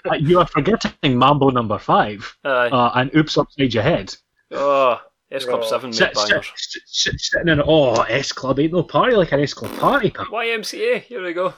[0.09, 2.69] Uh, you are forgetting Mambo number five Aye.
[2.69, 4.15] uh, and Oops Upside Your Head.
[4.51, 4.99] oh,
[5.31, 5.67] S Club Oh.
[5.67, 6.51] 7 made Sit, sit, bangers.
[6.55, 10.09] sit, sit, sitting in oh S Club ain't no party like an S Club party.
[10.09, 10.25] pal.
[10.25, 11.53] YMCA, here we go.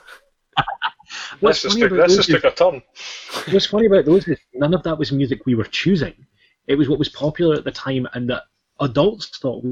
[0.55, 2.81] This What's just funny took about this those is- a turn.
[3.51, 6.13] What's funny about those is none of that was music we were choosing.
[6.67, 8.43] It was what was popular at the time and that
[8.79, 9.63] adults thought,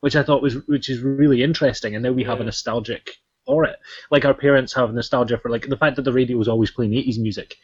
[0.00, 1.94] which I thought was which is really interesting.
[1.94, 3.76] And now we have a nostalgic for it.
[4.10, 6.94] Like our parents have nostalgia for like the fact that the radio was always playing
[6.94, 7.56] 80s music.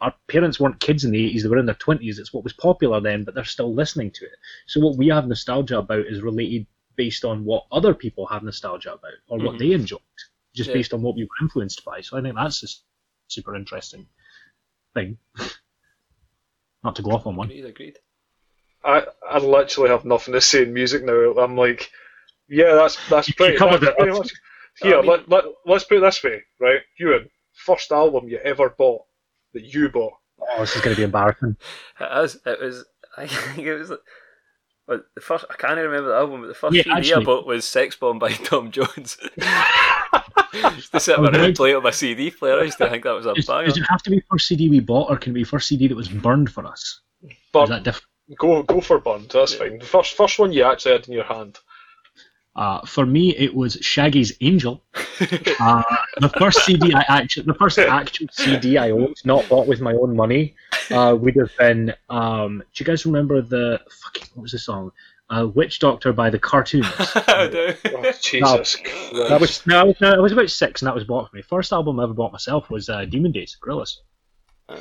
[0.00, 2.18] Our parents weren't kids in the 80s; they were in their 20s.
[2.18, 4.36] It's what was popular then, but they're still listening to it.
[4.66, 8.94] So what we have nostalgia about is related based on what other people have nostalgia
[8.94, 9.58] about or what Mhm.
[9.58, 10.00] they enjoyed,
[10.54, 10.74] just Yeah.
[10.74, 12.00] based on what we were influenced by.
[12.02, 12.68] So I think that's a
[13.28, 14.06] super interesting
[14.94, 15.18] thing.
[16.82, 17.48] Not to go off on one.
[17.50, 17.96] Agreed, agreed.
[18.84, 21.12] I I literally have nothing to say in music now.
[21.38, 21.90] I'm like,
[22.48, 23.98] yeah, that's that's You pretty, covered that's it.
[23.98, 24.32] pretty much.
[24.80, 26.80] Here, I mean- let, let, let's put it this way, right?
[26.98, 29.02] Ewan, first album you ever bought
[29.52, 30.14] that you bought.
[30.40, 31.56] Oh, this is going to be embarrassing.
[32.00, 32.38] It is.
[32.46, 32.84] It was.
[33.18, 33.92] I think it was.
[34.90, 37.22] But the first, I can't even remember the album, but the first Yeah, CD I
[37.22, 39.18] bought was Sex Bomb by Tom Jones.
[40.74, 42.58] used to sit oh, around and play it on my CD player.
[42.58, 43.66] I used to think that was a Does, banger.
[43.66, 45.86] does it have to be first CD we bought, or can it be first CD
[45.86, 47.02] that was burned for us?
[47.22, 48.04] Is that different?
[48.36, 49.78] go go for Bund, that's fine.
[49.78, 51.60] The first first one you actually had in your hand.
[52.56, 54.82] Uh, for me, it was Shaggy's Angel.
[55.60, 55.82] Uh,
[56.20, 59.92] the first CD I actually, the first actual CD I owned, not bought with my
[59.92, 60.54] own money,
[60.90, 61.92] uh, would have been.
[62.08, 64.92] Um, do you guys remember the fucking what was the song?
[65.28, 66.86] Uh, Witch Doctor by the Cartoons.
[66.98, 67.74] I do.
[67.94, 68.78] Oh, Jesus
[69.12, 71.36] that was no, I was, no, I was about six, and that was bought for
[71.36, 71.42] me.
[71.42, 73.98] First album I ever bought myself was uh, Demon Days, Gorillaz.
[74.70, 74.76] Ah.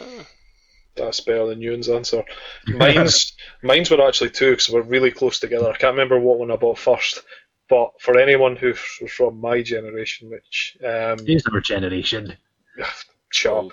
[0.96, 2.24] That's better than Ewan's answer.
[2.68, 5.70] Mine's mine's were actually two because we're really close together.
[5.70, 7.24] I can't remember what one I bought first,
[7.70, 12.36] but for anyone who's from my generation, which um, It's our generation.
[13.32, 13.72] shut up.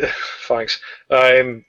[0.46, 0.80] Thanks.
[1.10, 1.64] Um,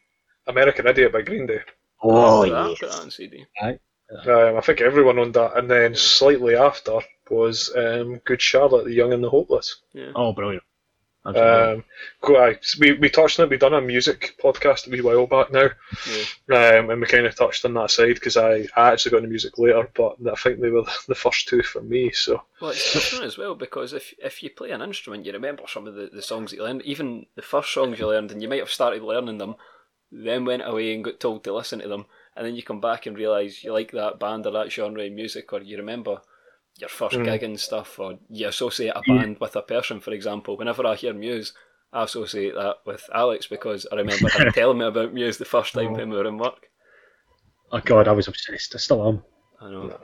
[0.47, 1.59] American Idiot by Green Day.
[2.01, 2.79] Oh, I've got yes.
[2.79, 3.45] that on CD.
[3.61, 8.93] Um, I think everyone owned that, and then slightly after was um, Good Charlotte, the
[8.93, 9.81] Young and the Hopeless.
[9.93, 10.11] Yeah.
[10.15, 10.63] Oh, brilliant.
[11.25, 11.83] Um,
[12.23, 13.49] aye, we we touched on it.
[13.49, 15.69] We done a music podcast a wee while back now,
[16.07, 16.79] Yeah.
[16.79, 19.29] um, and we kind of touched on that side because I, I actually got into
[19.29, 22.11] music later, but I think they were the first two for me.
[22.11, 25.63] So Well, it's different as well because if if you play an instrument, you remember
[25.67, 28.41] some of the, the songs that you learned, even the first songs you learned, and
[28.41, 29.55] you might have started learning them,
[30.11, 32.05] then went away and got told to listen to them,
[32.35, 35.11] and then you come back and realise you like that band or that genre of
[35.11, 36.21] music, or you remember
[36.77, 37.25] your first Mm.
[37.25, 40.55] gig and stuff, or you associate a band with a person, for example.
[40.57, 41.53] Whenever I hear Muse,
[41.91, 45.73] I associate that with Alex because I remember him telling me about Muse the first
[45.73, 46.67] time when we were in work.
[47.71, 48.75] oh, God, I was obsessed.
[48.75, 49.23] I still am.
[49.61, 49.99] I know.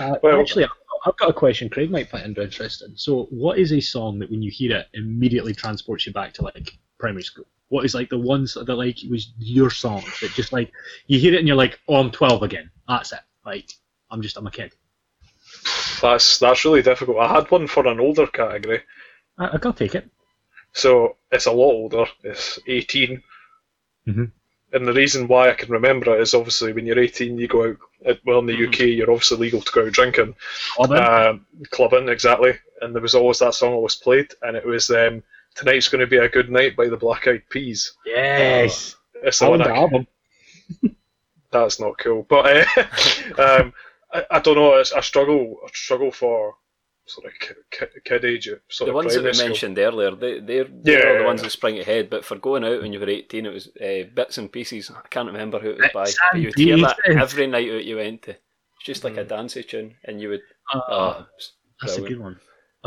[0.00, 0.66] Uh, Well- actually,
[1.06, 1.68] I've got a question.
[1.68, 2.92] Craig might find interesting.
[2.96, 6.42] So, what is a song that when you hear it immediately transports you back to
[6.44, 7.44] like primary school?
[7.68, 10.70] What is like the ones that like was your song that just like
[11.06, 12.70] you hear it and you're like, oh, I'm 12 again.
[12.88, 13.20] That's it.
[13.44, 13.70] Like,
[14.10, 14.72] I'm just I'm a kid.
[16.00, 17.18] That's that's really difficult.
[17.18, 18.82] I had one for an older category,
[19.38, 20.08] I, I can take it.
[20.72, 22.06] so it's a lot older.
[22.22, 23.22] It's 18.
[24.06, 24.30] Mhm.
[24.72, 27.68] And the reason why I can remember it is obviously when you're 18, you go
[27.70, 27.76] out.
[28.06, 28.68] uh, Well, in the Mhm.
[28.68, 30.34] UK, you're obviously legal to go out drinking.
[30.78, 30.98] Robin?
[30.98, 35.22] um, clubbing exactly, and there was always that song always played, and it was um,
[35.54, 37.92] "Tonight's Going to Be a Good Night" by the Black Eyed Peas.
[38.04, 38.96] yes.
[39.22, 40.06] It's the I one the I- album.
[41.50, 42.82] that's not cool, but uh,
[43.62, 43.72] um,
[44.14, 44.74] I, I don't know.
[44.76, 45.56] It's, I struggle.
[45.64, 46.54] I struggle for
[47.06, 49.48] sort of kid, kid, kid age, sort The of ones that we school.
[49.48, 51.18] mentioned earlier, they, they're, they're Yeah.
[51.18, 52.08] the ones that spring ahead.
[52.08, 54.90] But for going out when you were 18, it was uh, Bits and Pieces.
[54.90, 56.04] I can't remember who it was by.
[56.04, 58.30] Bits But you would hear that every night out you went to.
[58.30, 60.40] It's just like a dancey tune, and you would.
[60.72, 62.38] Uh, Oh, it's that's a good one.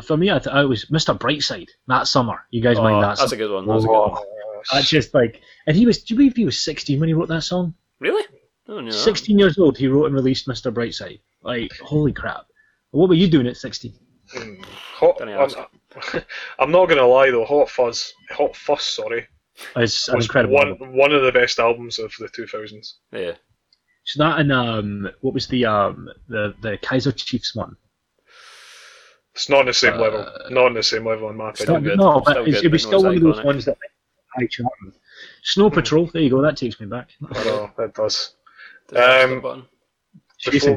[0.03, 1.17] For me, I, th- I was Mr.
[1.17, 2.39] Brightside that summer.
[2.51, 3.07] You guys mind Oh, that?
[3.17, 3.33] that's song?
[3.33, 3.67] a good one.
[3.67, 4.23] That's a good one.
[4.71, 6.03] That's just like, and he was.
[6.03, 7.73] Do you believe he was 16 when he wrote that song?
[7.99, 8.23] Really?
[8.69, 8.89] Oh, no.
[8.91, 10.73] 16 years old, he wrote and released Mr.
[10.73, 11.19] Brightside.
[11.41, 12.45] Like, holy crap!
[12.91, 13.93] What were you doing at 16?
[14.35, 14.65] mm.
[14.65, 16.21] Hot, I'm.
[16.59, 17.45] I'm not going to lie though.
[17.45, 19.25] Hot Fuzz, Hot Fuss, sorry,
[19.77, 20.55] It's was incredible.
[20.55, 22.93] one one of the best albums of the 2000s.
[23.13, 23.33] Yeah.
[24.03, 27.75] So that and um, what was the um the the Kaiser Chiefs one?
[29.33, 30.31] It's not on the same Uh, level.
[30.49, 31.97] Not on the same level in my Still, opinion.
[31.97, 31.99] good.
[32.03, 33.91] no, but Still it's, it was but still one of those ones that like
[34.35, 34.93] high charting.
[35.43, 36.07] Snow Patrol.
[36.07, 36.41] There you go.
[36.41, 37.09] That takes me back.
[37.33, 38.33] I know it does.
[38.87, 39.65] Does that Um, stop button?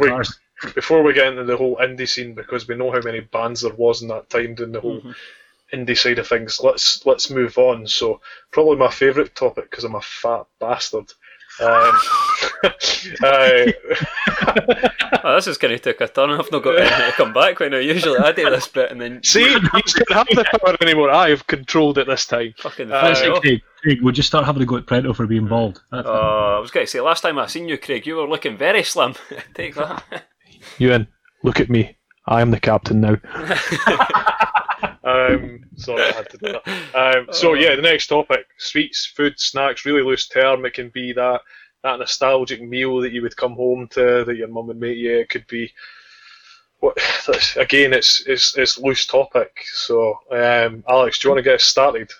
[0.01, 0.41] We- cars.
[0.75, 3.73] before we get into the whole indie scene, because we know how many bands there
[3.73, 5.15] was in that time doing the whole Mhm.
[5.73, 7.87] indie side of things, let's let's move on.
[7.87, 8.21] So
[8.51, 11.13] probably my favourite topic because I'm a fat bastard.
[11.61, 11.99] Um,
[13.23, 13.67] uh,
[15.23, 16.31] Oh, this is kind of took a turn.
[16.31, 17.79] I've not got anything to come back with now.
[17.79, 19.65] Usually I do this bit and then see, you don't
[20.13, 21.11] have the power anymore.
[21.11, 22.55] I have controlled it this time.
[22.59, 23.41] fucking Uh, That's it it.
[23.43, 23.63] Craig.
[23.83, 25.83] Craig, we'll just start having to go at Prento for being bald.
[25.91, 26.11] That's it.
[26.11, 28.57] Oh, I was going to say, last time I seen you, Craig, you were looking
[28.57, 29.15] very slim.
[29.55, 30.03] Take that.
[30.79, 31.07] Ewan,
[31.45, 31.99] look at me.
[32.27, 33.17] I am the captain now.
[35.05, 37.17] Um, sorry, I had to do that.
[37.17, 39.85] Um, so yeah, the next topic: sweets, food, snacks.
[39.85, 40.65] Really loose term.
[40.65, 41.41] It can be that
[41.83, 45.19] that nostalgic meal that you would come home to that your mum would make you.
[45.19, 45.73] It could be.
[46.81, 46.97] What,
[47.57, 49.65] again, it's, it's it's loose topic.
[49.67, 52.11] So, um, Alex, do you want to get us started?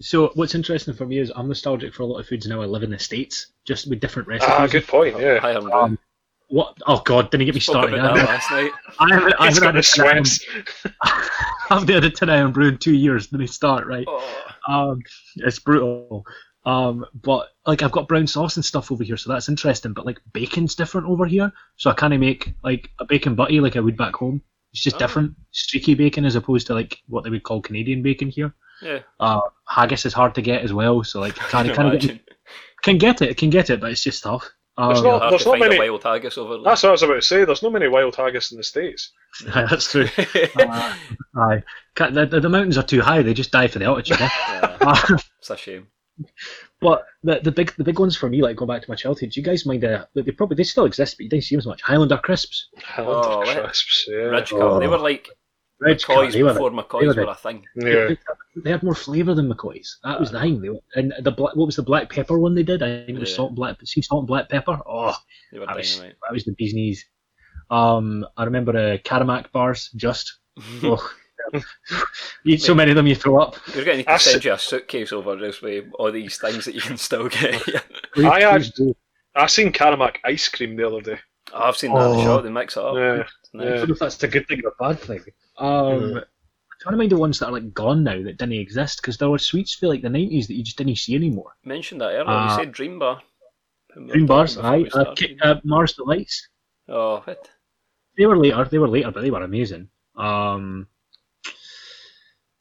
[0.00, 2.60] So what's interesting for me is I'm nostalgic for a lot of foods now.
[2.60, 4.54] I live in the states, just with different recipes.
[4.56, 5.18] Ah, good point.
[5.18, 5.98] Yeah, I'm Um,
[6.48, 6.76] what?
[6.86, 7.30] Oh God!
[7.30, 7.98] Didn't he get me Spoke started.
[7.98, 8.72] I that haven't, last night.
[9.00, 10.46] I haven't, I haven't had a sweats.
[11.02, 11.28] I
[11.68, 11.88] haven't
[12.20, 13.32] had a Irn-Bru in two years.
[13.32, 14.06] Let me start right.
[14.08, 15.02] Oh, Um,
[15.36, 16.24] it's brutal.
[16.64, 19.92] Um, but like I've got brown sauce and stuff over here, so that's interesting.
[19.92, 23.60] But like bacon's different over here, so I kind of make like a bacon butty
[23.60, 24.42] like I would back home.
[24.72, 24.98] It's just Oh.
[24.98, 28.52] different, streaky bacon as opposed to like what they would call Canadian bacon here.
[28.82, 28.98] yeah.
[29.20, 32.18] Uh, haggis is hard to get as well, so like kind Can of kind of
[32.82, 34.48] can get it, can get it, but it's just tough.
[34.78, 36.64] There's Um, not- Hard there's to find many- wild haggis over there.
[36.64, 37.44] That's what I was about to say.
[37.44, 39.10] There's not many wild haggis in the states.
[39.54, 40.06] that's true.
[40.58, 40.94] Uh,
[41.36, 41.62] aye.
[41.96, 44.20] The, the, the mountains are too high; they just die for the altitude.
[44.20, 44.28] eh?
[44.48, 44.76] Yeah,
[45.38, 45.86] it's a shame.
[46.80, 49.30] But the, the big the big ones for me, like going back to my childhood,
[49.30, 49.82] do you guys mind?
[49.84, 51.80] Uh, they probably they still exist, but you don't see them as much.
[51.82, 54.06] Highlander crisps, Highlander Oh, crisps.
[54.08, 54.16] Yeah.
[54.16, 54.80] Ridge Cup.
[54.80, 55.28] They were like
[55.78, 57.64] Red McCoys they were before the- McCoys they were, were a thing.
[57.76, 58.14] Yeah.
[58.64, 59.96] They had more flavour than McCoys.
[60.04, 60.62] That was the thing.
[60.62, 62.82] They were, and the black, what was the black pepper one they did?
[62.82, 63.36] I think it was Yeah.
[63.36, 64.78] salt and black, sea salt and black pepper.
[64.86, 65.14] Oh,
[65.52, 66.16] They were that was, dynamite.
[66.22, 67.04] that was the bee's knees.
[67.70, 69.90] Um, I remember uh, Caramac bars.
[69.96, 70.38] Just
[70.82, 71.10] oh,
[71.52, 71.60] you
[72.54, 73.56] eat so many of them, you throw up.
[73.74, 76.10] You're going to I need to send s- you a suitcase over this with all
[76.10, 77.54] these things that you can still get.
[78.16, 78.96] I had- Please do.
[79.34, 81.18] I seen Caramac ice cream the other day.
[81.54, 82.24] I've seen that in the Oh.
[82.24, 82.42] shop.
[82.44, 82.94] They mix it up.
[82.96, 83.66] Yeah, It's nice.
[83.66, 85.22] I don't know if that's a good thing or a bad thing.
[85.58, 86.18] Um, Yeah.
[86.18, 89.16] I'm trying to mind the ones that are like gone now that didn't exist because
[89.16, 91.52] there were sweets for like the 90s that you just didn't see anymore.
[91.64, 92.28] Mentioned that earlier.
[92.28, 93.22] Uh, you said Dream Bar.
[93.94, 94.82] When we were Dream bars, aye.
[94.82, 95.38] Uh, started.
[95.42, 96.48] Uh, Mars Delights.
[96.88, 97.50] Oh, what?
[98.18, 98.64] They were later.
[98.64, 99.88] They were later, but they were amazing.
[100.16, 100.86] Um,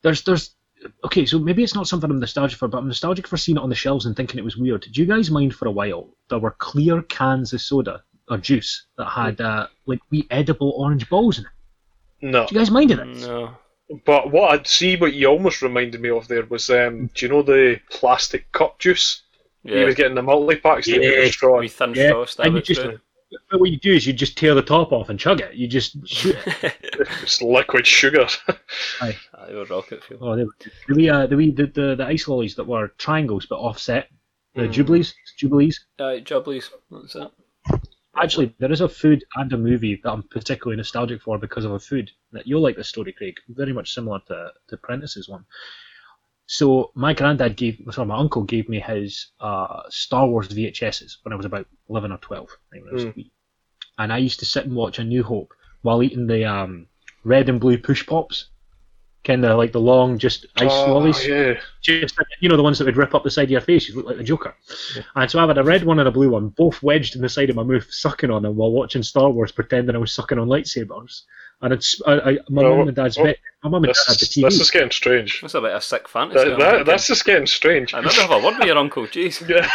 [0.01, 0.55] there's there's
[1.03, 3.61] okay, so maybe it's not something I'm nostalgic for, but I'm nostalgic for seeing it
[3.63, 4.85] on the shelves and thinking it was weird.
[4.91, 8.85] Do you guys mind for a while there were clear cans of soda or juice
[8.97, 11.51] that had uh, like wee edible orange balls in it?
[12.31, 12.45] No.
[12.47, 13.05] Do you guys mind of it?
[13.05, 13.51] No.
[14.05, 17.31] But what I'd see, what you almost reminded me of there was, um, do you
[17.31, 19.21] know the plastic cup juice?
[19.63, 19.85] You Yeah.
[19.85, 20.87] was getting the multi packs.
[20.87, 20.99] Yeah.
[21.01, 21.29] Yeah.
[21.29, 21.59] straw.
[21.59, 22.99] Wee thin Yeah, straw and you just- through.
[23.51, 25.53] But what you do is you just tear the top off and chug it.
[25.55, 26.73] You just shoot it.
[27.23, 28.27] It's liquid sugar.
[29.01, 29.17] Aye,
[29.47, 30.19] they were rocket fuel.
[30.29, 30.55] Oh, they were
[30.87, 34.07] the wee, uh, the, wee the, the the ice lollies that were triangles but offset.
[34.53, 34.73] The Mm.
[34.73, 35.75] Jubblies, Jubblies.
[35.99, 36.69] Aye, Jubblies.
[36.89, 37.29] That's it.
[38.17, 41.71] Actually, there is a food and a movie that I'm particularly nostalgic for because of
[41.71, 43.35] a food that you'll like the story, Craig.
[43.49, 45.45] Very much similar to the Prentice's one.
[46.47, 51.33] So my granddad gave, sorry, my uncle gave me his uh, Star Wars VHSs when
[51.33, 52.49] I was about eleven or twelve.
[52.51, 53.31] I think when I was Mm.
[53.97, 56.87] And I used to sit and watch A New Hope while eating the um,
[57.23, 58.49] red and blue push pops,
[59.25, 61.55] kind of like the long, just ice oh, lollies Yeah.
[61.81, 63.89] just you know the ones that would rip up the side of your face.
[63.89, 64.55] You look like the Joker.
[65.15, 67.29] And so I had a red one and a blue one, both wedged in the
[67.29, 70.39] side of my mouth, sucking on them while watching Star Wars, pretending I was sucking
[70.39, 71.23] on lightsabers.
[71.61, 73.37] And it's I, I, my Oh, mum and dad's oh, bed.
[73.63, 74.43] My mum and dad This, had the TV.
[74.43, 75.41] this is getting strange.
[75.41, 76.49] That's a bit of sick fantasy.
[76.49, 77.93] That, that, that's just getting strange.
[77.93, 79.07] I remember have a word with your uncle.
[79.07, 79.47] Jeez.
[79.49, 79.67] Yeah.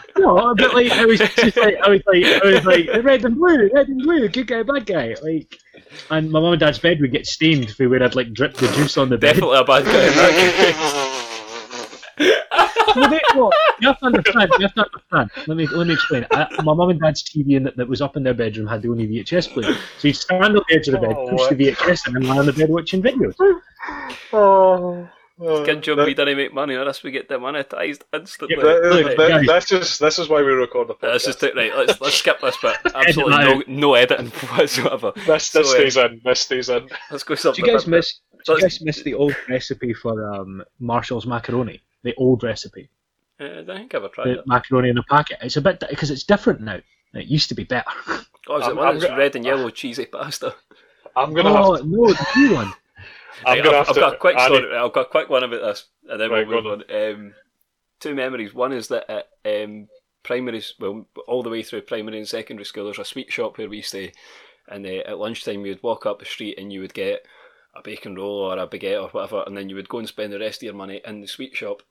[0.18, 3.36] No, but like I was just like I was like I was like red and
[3.36, 5.14] blue, red and blue, good guy, bad guy.
[5.22, 5.58] Like,
[6.10, 8.54] and my mum and dad's bed would get stained if we would have like drip
[8.54, 9.34] the juice on the bed.
[9.34, 11.22] Definitely a bad guy.
[12.96, 14.50] Well, they, well, you have to understand.
[14.58, 15.46] You have to understand.
[15.46, 16.26] Let me let me explain.
[16.30, 18.88] I, my mum and dad's TV in, that was up in their bedroom had the
[18.88, 19.74] only VHS player.
[19.98, 21.58] So you'd stand on the edge of the bed, Oh, push what?
[21.58, 23.34] the VHS, and then lie on the bed watching videos.
[24.32, 25.06] oh.
[25.38, 25.66] Case.
[25.66, 28.56] Good job we didn't make money, or else we get demonetized instantly.
[28.56, 31.12] Yeah, That- Look, that- that's just this is why we record the podcast.
[31.12, 31.76] Let's just take, right.
[31.76, 32.76] Let's let's skip this bit.
[32.94, 34.26] Absolutely no no editing
[34.56, 35.12] whatsoever.
[35.26, 36.20] this this So, uh, stays in.
[36.24, 36.88] This stays in.
[37.10, 37.64] Let's go something.
[37.64, 38.20] Do you guys miss?
[38.46, 41.82] Do you guys miss the old recipe for um, Marshall's macaroni?
[42.04, 42.88] The old recipe,
[43.40, 44.46] Uh, I don't think I've ever tried the it.
[44.46, 45.38] macaroni in a packet.
[45.42, 46.78] It's a bit because it's different now.
[47.14, 47.90] It used to be better.
[48.48, 50.54] Oh, is it I'm- one that's red and yellow cheesy pasta?
[51.16, 51.82] I'm gonna oh have.
[51.82, 52.72] To, no, the new one.
[53.44, 54.00] I'm Right, gonna I've, have I've to.
[54.00, 54.76] got a quick Annie, story.
[54.76, 56.96] I've got a quick one about this, and then Right, we'll move on.
[56.96, 57.34] Um,
[58.00, 58.54] two memories.
[58.54, 59.28] One is that at
[59.64, 59.88] um,
[60.22, 63.68] primary, well, all the way through primary and secondary school, there's a sweet shop where
[63.68, 64.12] we stay,
[64.68, 67.24] and uh, at lunchtime you would walk up the street and you would get
[67.74, 70.32] a bacon roll or a baguette or whatever, and then you would go and spend
[70.32, 71.82] the rest of your money in the sweet shop.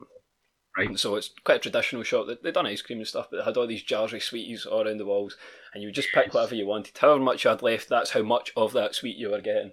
[0.78, 0.90] Right.
[0.90, 2.28] And so it's quite a traditional shop.
[2.28, 4.66] They- They'd done ice cream and stuff, but they had all these jars of sweeties
[4.66, 5.38] all around the walls,
[5.74, 6.98] and you would just pick whatever you wanted.
[6.98, 9.72] However much you had left, that's how much of that sweet you were getting.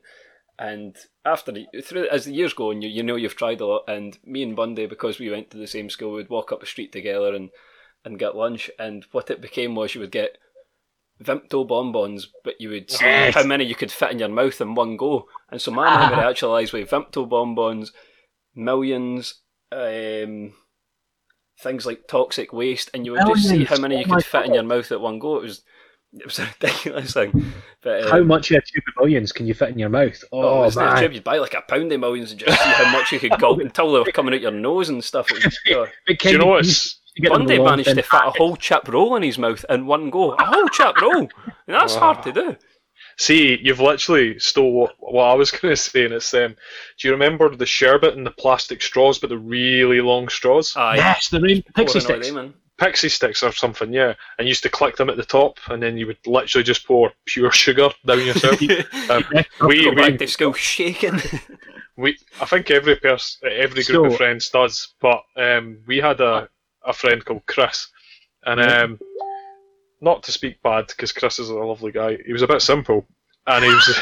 [0.58, 3.66] And after the, through as the years go on, you you know you've tried a
[3.66, 3.84] lot.
[3.88, 6.66] And me and Bundy, because we went to the same school, we'd walk up the
[6.66, 7.50] street together and
[8.04, 8.70] and get lunch.
[8.78, 10.38] And what it became was you would get
[11.22, 13.34] Vimto bonbons, but you would see Yes.
[13.34, 15.28] how many you could fit in your mouth in one go.
[15.50, 17.92] And so my memory actually lies with Vimto bonbons,
[18.54, 20.54] millions, um,
[21.58, 24.46] things like toxic waste, and you would just see how many you Oh could fit
[24.46, 25.36] in your mouth at one go.
[25.36, 25.62] It was
[26.14, 27.52] it was a ridiculous thing.
[27.82, 30.22] But How um, much of a tube of millions can you fit in your mouth?
[30.32, 31.04] Oh, Oh, it's not man.
[31.04, 31.14] true.
[31.14, 33.60] You'd buy like a pound of millions and just see how much you could gulp
[33.60, 35.30] until they were coming out your nose and stuff.
[35.32, 35.86] It was, oh.
[36.06, 37.00] But do you know you- what's?
[37.16, 39.84] you get them Bundy managed to fit a whole chip roll in his mouth in
[39.86, 40.32] one go.
[40.32, 41.16] A whole chip roll.
[41.16, 41.28] And
[41.66, 42.56] that's hard to do.
[43.18, 46.56] See, you've literally stole what, what I was going to say, and it's um.
[46.98, 50.74] Do you remember the sherbet and the plastic straws, but the really long straws?
[50.76, 50.96] Aye.
[50.96, 52.28] Yes, the rain pixie sticks.
[52.28, 52.54] them in.
[52.82, 54.14] Pixie sticks or something, yeah.
[54.38, 56.84] And you used to click them at the top, and then you would literally just
[56.84, 58.60] pour pure sugar down yourself.
[59.10, 59.24] um,
[59.66, 61.20] we, Go back we, to school shaking.
[61.96, 66.48] we, I think every person, every group of friends does, but um, we had a,
[66.84, 67.88] a friend called Chris,
[68.44, 68.98] and um,
[70.00, 72.18] not to speak bad because Chris is a lovely guy.
[72.26, 73.06] He was a bit simple,
[73.46, 74.00] and he was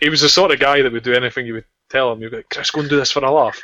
[0.00, 2.22] he was the sort of guy that would do anything you would tell him.
[2.22, 3.60] You'd be like, Chris, go and do this for a laugh.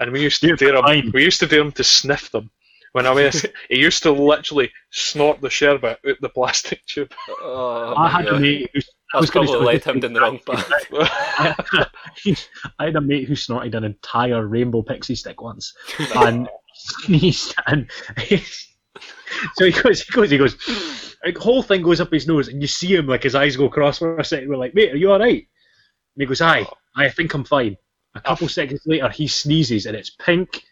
[0.00, 1.12] And we used to dare him.
[1.14, 2.50] We used to dare him to sniff them.
[2.94, 3.32] When I mean,
[3.68, 7.12] he used to literally snort the sherbet out the plastic tube.
[7.42, 8.82] oh, I my had a mate who I
[9.14, 10.72] That's was gonna probably led him down the wrong path.
[12.78, 15.74] I had a mate who snorted an entire rainbow pixie stick once,
[16.14, 17.90] and sneezed, and
[19.56, 20.56] so he goes, he goes, he goes,
[21.24, 23.68] the whole thing goes up his nose, and you see him like his eyes go
[23.68, 24.48] cross for a second.
[24.48, 25.42] We're like, mate, are you all right?
[25.42, 26.64] And he goes, aye.
[26.96, 27.76] I think I'm fine.
[28.14, 30.62] A couple seconds later, he sneezes and it's pink,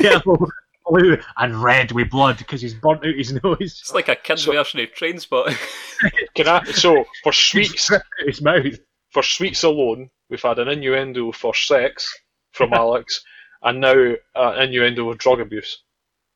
[0.00, 0.48] yellow,
[0.88, 3.56] blue, and red with blood because he's burnt out his nose.
[3.60, 5.52] It's like a kid's version of Train Spot.
[6.34, 7.90] Can I, so for sweets,
[8.26, 8.78] his mouth.
[9.10, 12.12] for sweets alone, we've had an innuendo for sex
[12.52, 13.22] from Alex,
[13.62, 15.82] and now uh, an innuendo of drug abuse.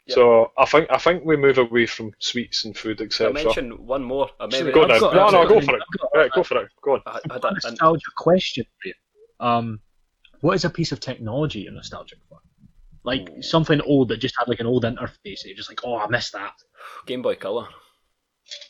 [0.06, 0.14] Yep.
[0.16, 3.28] So I think I think we move away from sweets and food, etc.
[3.28, 3.44] I etc.
[3.44, 4.28] mentioned one more.
[4.40, 5.82] I Sorry, maybe Go I've got- no, no, go for it.
[5.82, 6.68] I've got- Right, go for it.
[6.82, 7.02] Go on.
[7.06, 8.94] I, I, had got a a- nostalgia question for you.
[9.38, 9.80] Um,
[10.40, 12.38] what is a piece of technology you're nostalgic for?
[13.04, 13.40] Like oh.
[13.40, 15.44] something old that just had like an old interface.
[15.44, 16.54] You're just like, oh, I missed that.
[17.06, 17.68] Game Boy Color.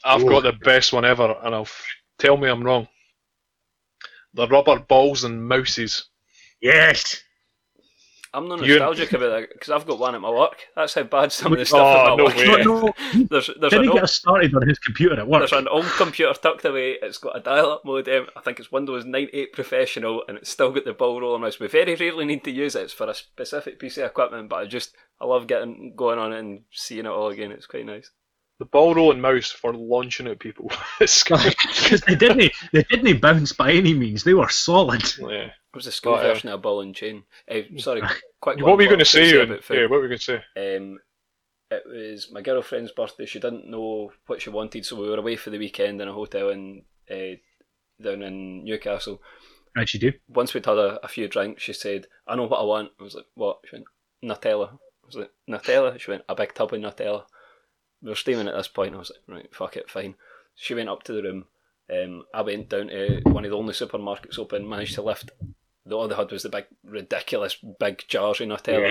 [0.04, 0.28] I've Ooh.
[0.28, 1.86] got the best one ever, and I'll f-
[2.18, 2.88] tell me I'm wrong.
[4.34, 6.08] The rubber balls and mouses.
[6.60, 7.22] Yes.
[8.34, 10.56] I'm not You- nostalgic about that because I've got one at my work.
[10.74, 12.36] That's how bad some of the stuff Oh, at my no work.
[12.36, 12.46] way.
[12.46, 15.40] No, no, he There's there's didn't an get started on his computer at work.
[15.40, 16.96] there's an old computer tucked away.
[17.02, 18.28] It's got a dial-up modem.
[18.34, 21.60] I think it's Windows 98 Professional, and it's still got the ball rolling mouse.
[21.60, 22.84] We very rarely need to use it.
[22.84, 26.32] It's for a specific piece of equipment, but I just I love getting going on
[26.32, 27.52] it and seeing it all again.
[27.52, 28.10] It's quite nice.
[28.62, 30.70] The ball rolling mouse for launching at people.
[31.00, 34.22] it's because they didn't they didn't bounce by any means.
[34.22, 35.02] They were solid.
[35.18, 35.46] yeah.
[35.46, 36.28] It was a school Oh, yeah.
[36.28, 37.24] version of a ball and chain.
[37.48, 38.02] Eh, sorry,
[38.40, 38.60] quick.
[38.60, 39.30] What were you going to quick say?
[39.32, 39.48] Ewan?
[39.68, 40.76] Yeah, what were you going to say?
[40.76, 41.00] Um,
[41.72, 43.26] it was my girlfriend's birthday.
[43.26, 46.12] She didn't know what she wanted, so we were away for the weekend in a
[46.12, 47.34] hotel in uh,
[48.00, 49.20] down in Newcastle.
[49.76, 50.12] Right, she do.
[50.28, 53.02] Once we'd had a, a few drinks, she said, "I know what I want." I
[53.02, 53.86] was like, "What?" She went,
[54.22, 57.24] "Nutella." I was like, "Nutella." She went, "A big tub of Nutella."
[58.02, 58.94] We were steaming at this point.
[58.94, 60.14] I was like, "Right, fuck it, fine."
[60.54, 61.44] She went up to the room.
[61.92, 64.68] Um, I went down to one of the only supermarkets open.
[64.68, 65.30] Managed to lift.
[65.84, 68.88] The all they had was the big, ridiculous, big jars of Nutella.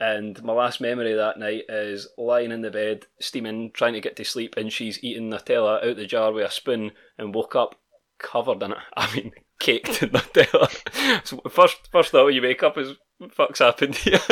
[0.00, 4.16] And my last memory that night is lying in the bed, steaming, trying to get
[4.16, 7.74] to sleep, and she's eating Nutella out the jar with a spoon and woke up
[8.18, 8.78] covered in it.
[8.96, 11.26] I mean, caked in Nutella.
[11.26, 12.94] so first, first thought when you wake up is,
[13.32, 14.18] fuck's happened here?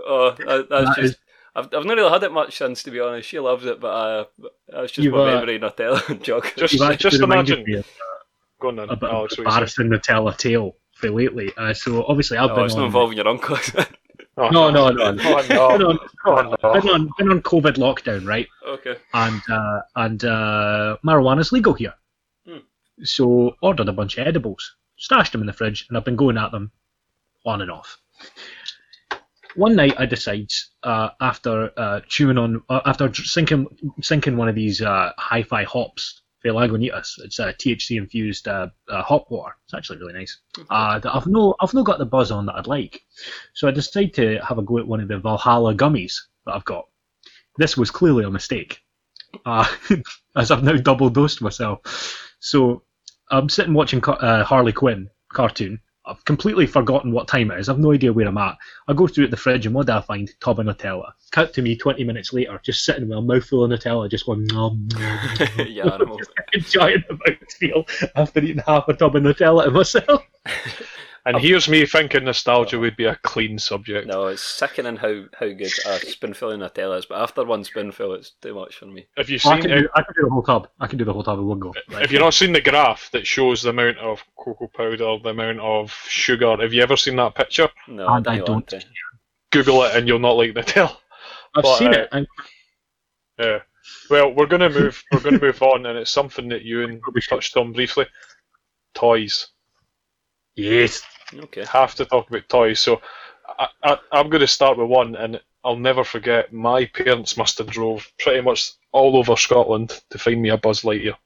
[0.00, 0.98] oh, that, that's That just.
[0.98, 1.16] is-
[1.56, 3.28] I've, I've not really had it much since, to be honest.
[3.28, 4.24] She loves it, but uh,
[4.68, 6.46] that's just You've, my uh, memory of Nutella and jug.
[6.56, 7.72] Just, You've actually just reminded imagine.
[7.74, 7.86] me of
[8.60, 8.88] Go on then.
[8.90, 11.52] a bit Alex, of what you embarrassing Nutella tale for lately.
[11.56, 12.80] Uh, so obviously I've Oh, been it's on.
[12.80, 13.56] not involving your uncle.
[13.56, 13.88] is it?
[14.36, 15.22] Oh, No, no, no, no.
[15.36, 16.72] Oh, been on, Oh, no.
[16.80, 18.48] been on, been on COVID lockdown, right?
[18.66, 18.96] okay.
[19.12, 21.94] And uh, and uh, marijuana's legal here.
[22.44, 22.58] Hmm.
[23.04, 26.36] So ordered a bunch of edibles, stashed them in the fridge, and I've been going
[26.36, 26.72] at them
[27.46, 27.96] on and off.
[29.56, 30.50] One night I decide
[30.82, 33.66] uh, after uh, chewing on uh, after sinking
[34.00, 37.18] sinking one of these uh, hi-fi hops for Lagunitas.
[37.18, 39.54] It's a THC infused uh, uh, hop water.
[39.64, 40.38] It's actually really nice.
[40.70, 43.00] Uh, that I've no I've no got the buzz on that I'd like.
[43.54, 46.14] So I decide to have a go at one of the Valhalla gummies
[46.46, 46.86] that I've got.
[47.56, 48.80] This was clearly a mistake,
[49.46, 49.66] uh,
[50.36, 52.34] as I've now double dosed myself.
[52.40, 52.82] So
[53.30, 55.80] I'm sitting watching Car- uh, Harley Quinn cartoon.
[56.06, 57.68] I've completely forgotten what time it is.
[57.68, 58.56] I've no idea where I'm at.
[58.88, 60.30] I go through at the fridge and what do I find?
[60.40, 61.12] Tub of Nutella.
[61.30, 64.44] Cut to me 20 minutes later, just sitting with a mouthful of Nutella, just going
[64.46, 65.66] nom, nom, nom.
[65.66, 66.20] yeah, animal.
[66.52, 70.22] enjoying the mouthfeel after eating half a tub of Nutella to myself.
[71.26, 74.06] And here's me thinking nostalgia would be a clean subject.
[74.06, 78.12] No, it's sickening how, how good a spoonful of Nutella is, but after one spoonful,
[78.12, 79.06] it's too much for me.
[79.16, 79.80] Have you I seen can, it?
[79.80, 80.68] do, I can do the whole tub.
[80.80, 81.72] I can do the whole tub in one go.
[81.90, 82.02] Right.
[82.02, 85.60] Have you not seen the graph that shows the amount of cocoa powder, the amount
[85.60, 86.58] of sugar?
[86.60, 87.70] Have you ever seen that picture?
[87.88, 88.46] No, And I don't.
[88.46, 88.68] don't.
[88.68, 88.84] to.
[89.50, 91.00] Google it and you'll not like the tell.
[91.54, 92.08] I've but, seen uh, it.
[92.12, 92.26] And
[93.38, 93.58] Yeah.
[94.10, 95.02] Well, we're gonna move.
[95.12, 98.06] We're gonna move on, and it's something that you and we touched on briefly.
[98.94, 99.48] Toys.
[100.56, 101.02] yes.
[101.32, 101.64] Okay.
[101.64, 102.80] Have to talk about toys.
[102.80, 103.00] So,
[103.58, 106.52] I, I, I'm going to start with one, and I'll never forget.
[106.52, 110.82] My parents must have drove pretty much all over Scotland to find me a Buzz
[110.82, 111.16] Lightyear.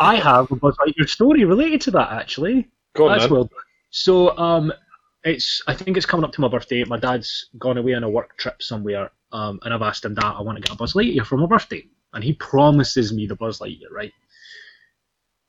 [0.00, 2.68] I have a Buzz Lightyear story related to that actually.
[2.94, 3.32] Go on That's then.
[3.32, 3.58] well done.
[3.90, 4.72] So um,
[5.24, 6.84] it's I think it's coming up to my birthday.
[6.84, 10.24] My dad's gone away on a work trip somewhere, um, and I've asked him, that
[10.24, 13.36] I want to get a Buzz Lightyear for my birthday, and he promises me the
[13.36, 14.12] Buzz Lightyear, right?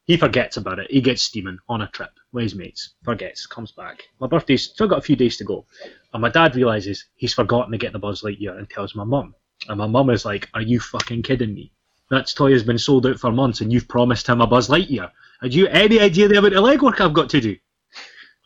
[0.10, 0.90] He forgets about it.
[0.90, 2.96] He gets steaming on a trip with his mates.
[3.04, 4.10] Forgets, comes back.
[4.20, 5.68] My birthday's still got a few days to go,
[6.12, 9.36] and my dad realizes he's forgotten to get the Buzz Lightyear and tells my mum.
[9.68, 11.72] And my mum is like, "Are you fucking kidding me?
[12.10, 15.12] That toy has been sold out for months, and you've promised him a Buzz Lightyear.
[15.44, 17.56] Had you any idea the amount of legwork I've got to do?"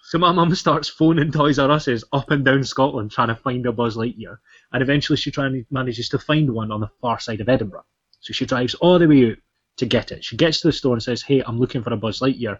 [0.02, 3.66] So my mum starts phoning Toys R Us's up and down Scotland trying to find
[3.66, 4.38] a Buzz Lightyear,
[4.74, 7.86] and eventually she and manages to find one on the far side of Edinburgh.
[8.20, 9.38] So she drives all the way out
[9.78, 10.24] to get it.
[10.24, 12.58] She gets to the store and says, "Hey, I'm looking for a Buzz Lightyear,"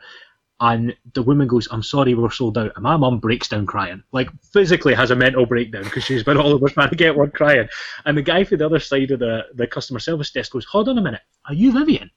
[0.60, 4.04] and the woman goes, "I'm sorry, we're sold out." And my mum breaks down crying,
[4.12, 7.32] like physically has a mental breakdown because she's been all over trying to get one
[7.32, 7.68] crying.
[8.06, 10.90] And the guy from the other side of the the customer service desk goes, "Hold
[10.90, 12.12] on a minute, are you Vivian?"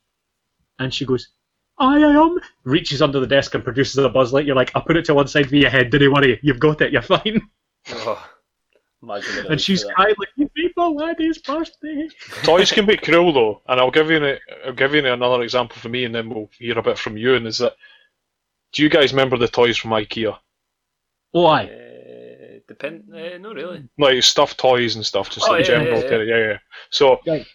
[0.78, 1.28] And she goes,
[1.78, 2.38] I am.
[2.64, 4.47] Reaches under the desk and produces a buzz light.
[4.47, 5.90] You're like, I put it to one side for your head.
[5.90, 6.92] Don't worry, you've got it.
[6.92, 7.42] You're fine.
[7.90, 8.30] Oh,
[9.49, 10.45] And she's crying like,
[10.77, 12.09] "You laddie's birthday."
[12.43, 15.77] Toys can be cruel though, and I'll give you an, I'll give you another example
[15.79, 17.35] for me, and then we'll hear a bit from you.
[17.35, 17.74] And is that
[18.72, 20.37] do you guys remember the toys from IKEA,
[21.35, 21.64] Oh, aye.
[21.64, 23.05] Uh, depend.
[23.14, 23.89] Uh, not really.
[23.99, 26.59] like stuffed toys and stuff, just Oh, like yeah, general, yeah, kind of- yeah, yeah.
[26.91, 27.47] So Right.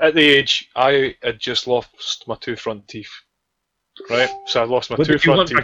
[0.00, 3.10] at the age, I had just lost my two front teeth,
[4.08, 4.30] right?
[4.46, 5.58] So I lost my What two did front want teeth.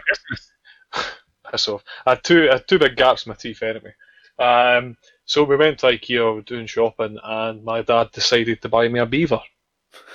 [0.92, 1.02] for
[1.52, 1.84] piss off.
[2.06, 3.94] I had two, I had two big gaps in my teeth anyway.
[4.38, 4.96] Um,
[5.28, 8.88] so we went to IKEA, we were doing shopping, and my dad decided to buy
[8.88, 9.40] me a beaver.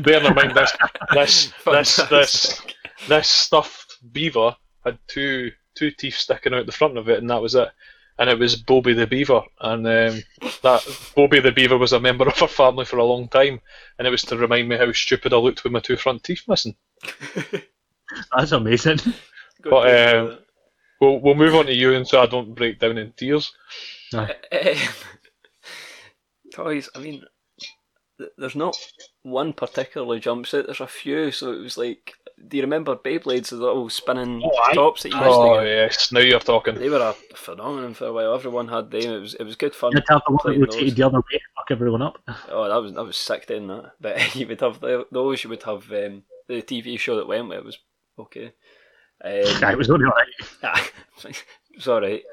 [0.02, 0.76] Bear in mind this,
[1.14, 2.62] this, this, this,
[3.08, 7.42] this stuffed beaver had two two teeth sticking out the front of it, and that
[7.42, 7.70] was it.
[8.18, 10.24] And it was Bobby the beaver, and um,
[10.64, 13.62] that Bobby the beaver was a member of our family for a long time,
[14.00, 16.46] and it was to remind me how stupid I looked with my two front teeth
[16.48, 16.76] missing.
[18.36, 18.98] That's amazing.
[19.62, 20.38] Good But, to um, know
[21.02, 23.52] We'll we'll move on to you, and so I don't break down in tears.
[24.12, 24.46] that.
[24.52, 24.78] Um,
[26.54, 26.90] toys.
[26.96, 27.24] I mean,
[28.38, 28.78] there's not
[29.24, 30.66] one particularly jumps out.
[30.66, 31.32] There's a few.
[31.32, 32.14] So it was like,
[32.48, 33.50] do you remember Beyblades?
[33.50, 34.74] The little spinning Oh, aye.
[34.74, 35.70] tops that you used Oh to get.
[35.70, 36.76] yes, now you're talking.
[36.76, 38.34] They were a phenomenon for a while.
[38.34, 39.02] Everyone had them.
[39.02, 39.92] It was it was good fun.
[39.94, 40.96] You'd have the one that rotated those.
[40.96, 42.20] the other way to fuck everyone up.
[42.50, 43.92] Oh, that was that was sick doing that.
[44.00, 45.44] But you would have the, those.
[45.44, 47.78] You would have um, the TV show that went with it was
[48.18, 48.54] okay.
[49.26, 49.32] Um,
[49.64, 50.28] Aye, it was only alright.
[50.64, 50.90] Ah,
[51.74, 52.24] it's alright.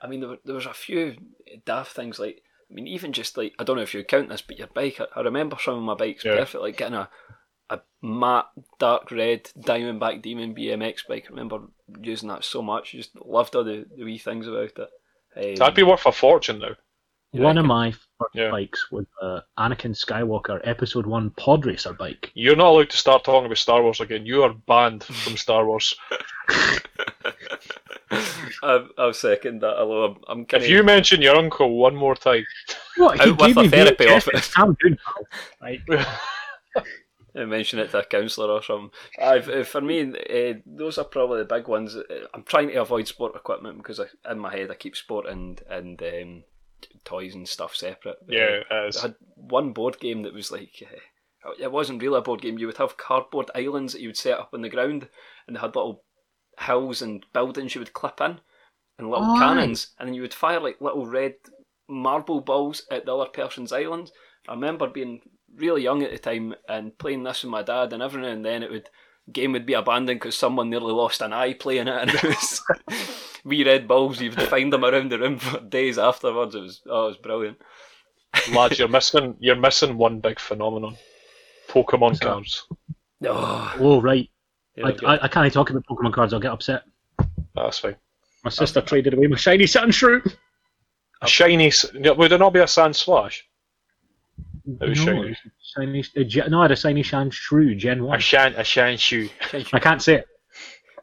[0.00, 1.16] I mean, there, were, there was a few
[1.66, 4.40] daft things like, I mean, even just like, I don't know if you count this,
[4.42, 6.36] but your bike, I, I remember some of my bikes Yeah.
[6.36, 7.10] perfect, like getting a,
[7.68, 8.46] a matte,
[8.78, 11.26] dark red Diamondback Demon BMX bike.
[11.26, 11.60] I remember
[12.00, 14.88] using that so much, just loved all the, the wee things about it.
[15.36, 16.76] Um, That'd be worth a fortune now.
[17.32, 18.50] You One of my first Yeah.
[18.50, 22.30] bikes with uh, Anakin Skywalker Episode 1 pod racer bike.
[22.34, 24.26] You're not allowed to start talking about Star Wars again.
[24.26, 25.94] You are banned from Star Wars.
[28.62, 32.14] I'll, I'll second that, although I'm, I'm kind If you mention your uncle one more
[32.14, 32.44] time,
[32.96, 33.20] What?
[33.20, 34.52] Out with a therapy office.
[34.56, 34.98] I'm good.
[35.60, 35.80] Right.
[37.34, 38.90] I mention it to a counsellor or something.
[39.18, 41.96] I've, uh, for me, uh, those are probably the big ones.
[41.96, 45.26] Uh, I'm trying to avoid sport equipment because I, in my head I keep sport
[45.26, 46.44] and and um,
[47.04, 48.16] toys and stuff separate.
[48.26, 50.82] But, uh, yeah, as I had one board game that was like.
[51.44, 52.56] Uh, it wasn't really a board game.
[52.56, 55.08] You would have cardboard islands that you would set up on the ground,
[55.46, 56.04] and they had little
[56.60, 58.38] hills and buildings you would clip in,
[58.98, 59.38] and little Oh, aye.
[59.38, 61.34] cannons, and then you would fire like little red
[61.88, 64.12] marble balls at the other person's island.
[64.48, 65.20] I remember being
[65.56, 68.44] really young at the time and playing this with my dad, and every now and
[68.44, 68.88] then it would
[69.32, 72.60] game would be abandoned because someone nearly lost an eye playing it, and it was
[73.44, 74.20] wee red balls.
[74.20, 76.54] You would find them around the room for days afterwards.
[76.54, 77.58] It was oh, it was brilliant.
[78.52, 80.96] lads, you're missing you're missing one big phenomenon.
[81.68, 82.66] Pokemon cards.
[83.24, 84.28] Oh, Oh, right.
[84.76, 85.14] yeah, I.
[85.16, 86.82] I, I can't talk about Pokemon cards, I'll get upset.
[87.54, 87.96] That's fine.
[88.44, 90.34] My sister traded away my shiny Sandshrew.
[91.22, 91.70] A shiny.
[91.94, 93.42] Would it not be a Sandslash?
[94.80, 95.36] It was no, shiny.
[95.76, 96.04] shiny.
[96.44, 98.06] uh, no, I had a shiny Shan Sandshrew, Gen 1.
[98.06, 98.20] A 1.
[98.20, 99.28] shan a shan shoe.
[99.52, 100.26] I can't say it.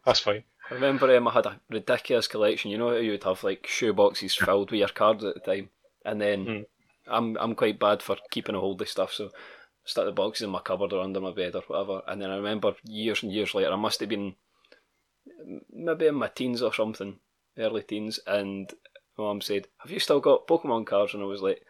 [0.05, 0.43] That's fine.
[0.69, 2.71] I remember um, I had a ridiculous collection.
[2.71, 5.39] You know how you would have like shoe boxes filled with your cards at the
[5.39, 5.69] time,
[6.05, 6.65] and then Mm.
[7.07, 9.29] I'm I'm quite bad for keeping a hold of stuff, so I
[9.85, 12.01] stuck the boxes in my cupboard or under my bed or whatever.
[12.07, 14.35] And then I remember years and years later, I must have been
[15.71, 17.19] maybe in my teens or something,
[17.57, 18.71] early teens, and
[19.17, 21.65] my mum said, "Have you still got Pokemon cards?" And I was like,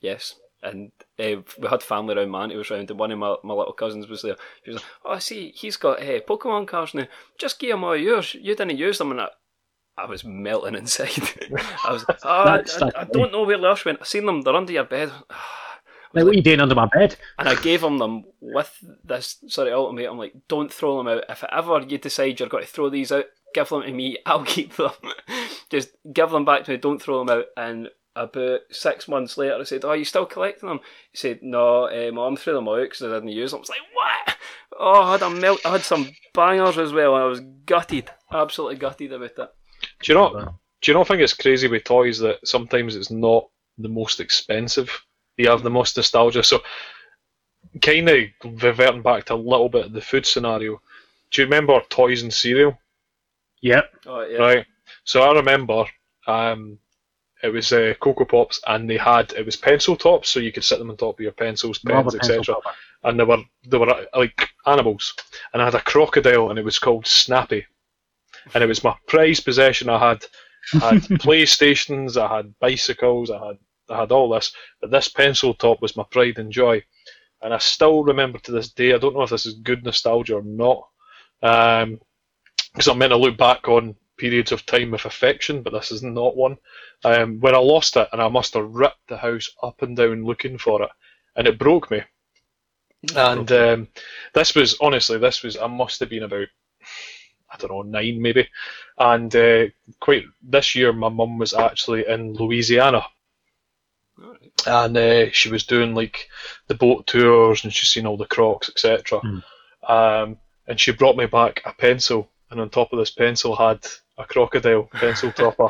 [0.00, 0.34] "Yes."
[0.64, 3.54] And uh, we had family around, my auntie was around, and one of my, my
[3.54, 4.36] little cousins was there.
[4.64, 7.06] She was like, "Oh, I see, he's got uh, Pokemon cards now.
[7.38, 8.34] Just give him all yours.
[8.34, 9.28] You didn't use them." And I,
[9.98, 11.10] I was melting inside.
[11.84, 13.98] I was, oh, I, I, I don't know where the others went.
[14.00, 14.42] I've seen them.
[14.42, 15.12] They're under your bed.
[16.14, 17.16] Like, what are you doing under my bed?
[17.40, 18.72] And I gave him them with
[19.04, 21.24] this sort of ultimatum, like, don't throw them out.
[21.28, 24.18] If ever you decide you're going to throw these out, give them to me.
[24.26, 24.92] I'll keep them.
[25.70, 26.76] Just give them back to me.
[26.76, 27.46] Don't throw them out.
[27.56, 31.88] And about six months later, I said, "Oh, you still collecting them?" He said, "No,
[31.88, 34.36] uh, mum threw them out because I didn't use them." I was like, "What?"
[34.78, 35.64] Oh, I had a melt.
[35.64, 39.54] I had some bangers as well, and I was gutted, absolutely gutted about that.
[40.02, 40.54] Do you not?
[40.80, 43.48] Do you not think it's crazy with toys that sometimes it's not
[43.78, 45.04] the most expensive?
[45.36, 46.42] You have the most nostalgia.
[46.44, 46.60] So,
[47.80, 50.80] kind of reverting back to a little bit of the food scenario.
[51.30, 52.78] Do you remember toys and cereal?
[53.62, 53.84] Yep.
[54.06, 54.38] Oh yeah.
[54.38, 54.66] Right.
[55.04, 55.84] So I remember
[56.26, 56.78] um,
[57.44, 60.64] it was uh, Cocoa Pops, and they had it was pencil tops, so you could
[60.64, 62.56] sit them on top of your pencils, pens, etc.
[63.02, 65.12] And they were they were uh, like animals,
[65.52, 67.66] and I had a crocodile, and it was called Snappy,
[68.54, 69.90] and it was my prized possession.
[69.90, 70.24] I had
[70.80, 73.58] I had PlayStations, I had bicycles, I had
[73.90, 76.82] I had all this, but this pencil top was my pride and joy.
[77.42, 78.94] and I still remember to this day.
[78.94, 80.88] I don't know if this is good nostalgia or not,
[81.42, 86.02] because I'm meant to look back on periods of time with affection, but this is
[86.02, 86.56] not one.
[87.04, 90.24] Um, when I lost it, and I must have ripped the house up and down
[90.24, 90.90] looking for it,
[91.36, 92.02] and it broke me.
[93.14, 93.88] And um,
[94.32, 96.48] this was honestly, this was I must have been about
[97.50, 98.48] I don't know nine maybe,
[98.98, 99.66] and uh,
[100.00, 103.04] quite this year my mum was actually in Louisiana,
[104.66, 106.28] and uh, she was doing like
[106.66, 109.20] the boat tours and she's seen all the crocs etc.
[109.20, 109.38] Hmm.
[109.86, 110.36] Um,
[110.66, 113.86] and she brought me back a pencil, and on top of this pencil had
[114.18, 115.68] a crocodile pencil topper.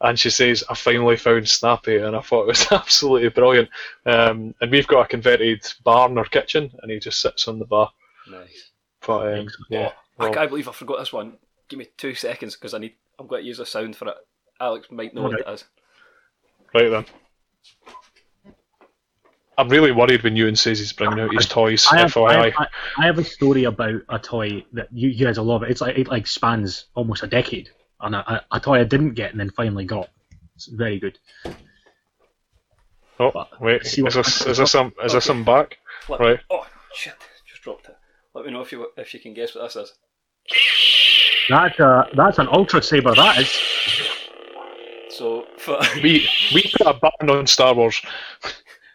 [0.00, 3.68] And she says, I finally found Snappy, and I thought it was absolutely brilliant.
[4.06, 7.64] Um, and we've got a converted barn or kitchen, and he just sits on the
[7.64, 7.90] bar.
[8.30, 8.70] Nice.
[9.04, 11.34] But um, yeah, I can't believe I forgot this one.
[11.68, 12.94] Give me two seconds because I need.
[13.18, 14.14] I'm going to use a sound for it.
[14.60, 15.64] Alex might know what it is.
[16.74, 17.04] right then.
[19.56, 21.84] I'm really worried when Ewan says he's bringing out his toys.
[21.90, 22.66] I have, I, have, I,
[22.96, 25.64] I have a story about a toy that you, you guys will love.
[25.64, 25.70] It.
[25.70, 27.70] It's like it like spans almost a decade,
[28.00, 30.08] and a, a, a toy I didn't get and then finally got.
[30.56, 31.18] It's very good.
[33.20, 35.78] Oh, wait, See what is this, is this some is this some back?
[36.08, 36.40] Let- Right.
[36.50, 37.14] Oh shit!
[37.48, 37.96] Just dropped it.
[38.34, 39.92] Let me know if you if you can guess what this is.
[41.48, 43.16] That's a that's an Ultrasaber.
[43.16, 43.50] That is.
[45.16, 48.00] So for We we put a button on Star Wars.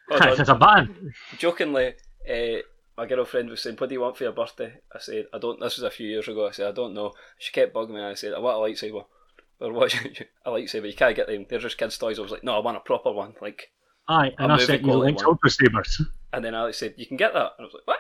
[0.10, 0.28] hold on.
[0.40, 1.14] it's a button.
[1.38, 1.94] jokingly,
[2.30, 2.62] uh,
[2.98, 5.60] my girlfriend was saying, "What do you want for your birthday?" I said, "I don't."
[5.60, 6.48] This was a few years ago.
[6.48, 7.98] I said, "I don't know." She kept bugging me.
[7.98, 9.06] and I said, "I want a lightsaber."
[9.60, 9.94] Or what?
[10.46, 10.88] a lightsaber?
[10.88, 11.46] You can't get them.
[11.50, 12.20] They're just kids' toys.
[12.20, 13.72] I was like, "No, I want a proper one." Like,
[14.08, 16.02] Aye, and A I movie sent you the quality link to sabers.
[16.34, 18.00] and then Alex said, "You can get that." And I was like, "What?"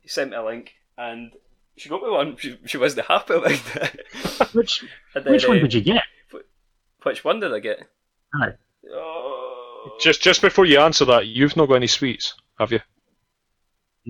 [0.00, 1.32] He sent me a link, and
[1.76, 2.36] she got me one.
[2.36, 4.06] She, she wasn't happy about it.
[4.52, 4.84] Which
[5.14, 6.02] then, which one uh, did you get?
[7.04, 7.80] Which one did I get?
[8.34, 8.52] Aye.
[8.92, 12.84] Oh, Just just before you answer that, you've not got any sweets, have you, what
[12.84, 13.01] do you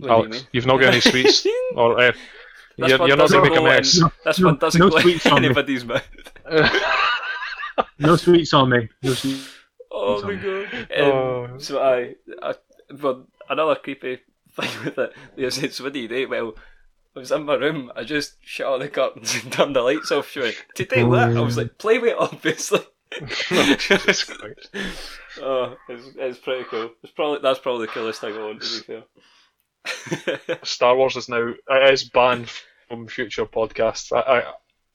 [0.08, 0.36] Alex?
[0.36, 0.46] mean?
[0.52, 2.12] You've not got any sweets, or uh,
[2.76, 4.00] you're, one you're not doesn't going to make a go in- mess.
[4.24, 6.08] This No- one doesn't no go sweets in on anybody's mouth.
[7.98, 8.88] No sweets on me.
[9.02, 9.48] No sweets.
[9.90, 10.42] Oh It's my on.
[10.42, 10.74] god.
[10.98, 11.58] Um, Oh.
[11.58, 12.54] So I, I,
[12.90, 14.20] but another creepy
[14.60, 15.12] thing with it.
[15.36, 16.54] They said, "So what do you do?" Well,
[17.14, 17.92] I was in my room.
[17.94, 20.28] I just shut all the curtains and turned the lights off.
[20.30, 22.80] She went, "To do what?" I was like, "Play with it, obviously."
[25.40, 26.90] Oh, it's, it's pretty cool.
[27.02, 29.02] It's probably that's probably the coolest thing I want to be fair.
[30.62, 32.48] Star Wars is now it is banned
[32.88, 34.12] from future podcasts.
[34.16, 34.38] I, I,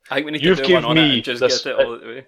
[0.10, 1.72] I think we need to do one give on it me and just this- get
[1.80, 2.28] it all out the way.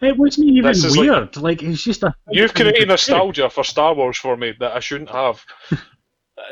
[0.00, 1.36] It wasn't even This is like- weird.
[1.38, 2.14] Like, it's just a.
[2.30, 5.44] you've created nostalgia for Star Wars for me that I shouldn't have.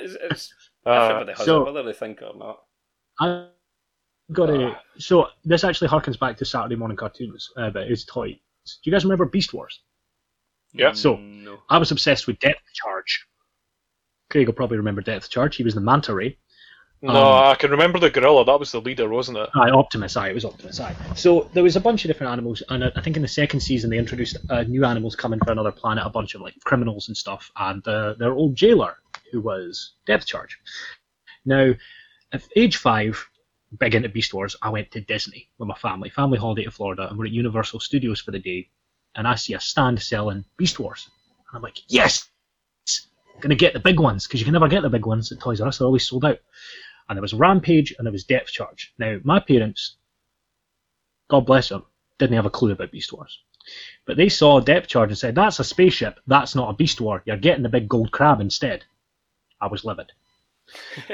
[0.01, 2.59] It's, it's, Uh, everybody has so- it, whether they think or not.
[3.21, 3.47] I
[4.33, 4.77] got a.
[4.99, 8.35] So this actually harkens back to Saturday morning cartoons, uh, but it's toys.
[8.67, 9.81] Do you guys remember Beast Wars?
[10.73, 10.91] Yeah.
[10.93, 11.59] So- Mm, no.
[11.71, 13.27] I was obsessed with Depth Charge.
[14.31, 15.57] Craig will probably remember Depth Charge.
[15.57, 16.37] He was the Manta Ray.
[17.03, 18.45] no, Um, I can remember the gorilla.
[18.45, 19.49] That was the leader, wasn't it?
[19.55, 20.17] Aye, Optimus.
[20.17, 20.81] Aye, it was Optimus.
[20.81, 20.97] Aye.
[21.15, 23.91] So there was a bunch of different animals, and I think in the second season
[23.91, 27.17] they introduced uh, new animals coming for another planet, a bunch of like criminals and
[27.17, 28.97] stuff, and uh, their old jailer,
[29.31, 30.59] who was Depth Charge.
[31.45, 31.73] Now,
[32.33, 33.25] at age five,
[33.79, 37.09] big into Beast Wars, I went to Disney with my family, family holiday to Florida,
[37.09, 38.69] and we're at Universal Studios for the day,
[39.15, 41.09] and I see a stand selling Beast Wars,
[41.51, 42.29] and I'm like, yes,
[43.37, 45.41] I'm gonna get the big ones because you can never get the big ones at
[45.41, 46.39] Toys R Us; they're always sold out
[47.09, 48.93] and there was Rampage and there was Depth Charge.
[48.99, 49.97] Now, my parents,
[51.29, 51.85] God bless them,
[52.19, 53.41] didn't have a clue about Beast Wars.
[54.07, 57.23] But they saw Depth Charge and said, that's a spaceship, that's not a Beast War,
[57.25, 58.85] you're getting the big gold crab instead.
[59.61, 60.13] I was livid.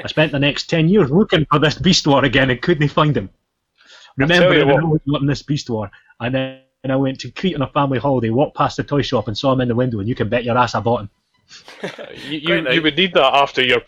[0.03, 3.15] I spent the next 10 years looking for this Beast War again and couldn't find
[3.15, 3.29] him.
[4.17, 5.89] Remember, I was wanting this Beast War.
[6.19, 9.27] And then I went to Crete on a family holiday, walked past the toy shop
[9.27, 11.09] and saw him in the window, and you can bet your ass I bought him.
[12.29, 13.81] You, you, you would need that after your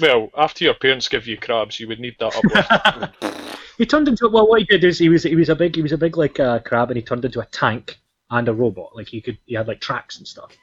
[0.00, 3.32] well, after your parents give you crabs, you would need that uplift.
[3.78, 4.46] He turned into well.
[4.46, 6.38] What he did is he was he was a big he was a big like
[6.38, 7.98] uh, crab, and he turned into a tank
[8.30, 8.94] and a robot.
[8.94, 10.56] Like he could he had like tracks and stuff.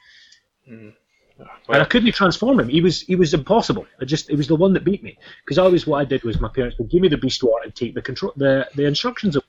[1.68, 2.68] and I couldn't transform him.
[2.68, 3.86] He was he was impossible.
[4.00, 6.40] I just it was the one that beat me because always what I did was
[6.40, 9.36] my parents would give me the beast war and take the control the the instructions.
[9.36, 9.42] Of,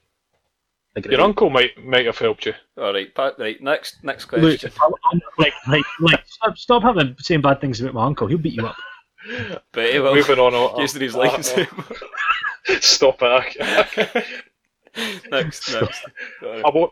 [0.96, 2.54] like, your uncle might might have helped you.
[2.78, 3.36] All right, Pat.
[3.39, 4.72] Right, next next Look, question.
[4.82, 8.28] I'm- like like like stop, stop having saying bad things about my uncle.
[8.28, 8.76] He'll beat you up.
[9.72, 10.16] But he will.
[10.16, 10.54] Moving on.
[10.56, 11.54] uh, Using his uh, legs.
[11.54, 11.66] uh,
[12.82, 13.58] Stop it.
[15.32, 16.06] next, next.
[16.39, 16.64] Sorry.
[16.64, 16.92] I want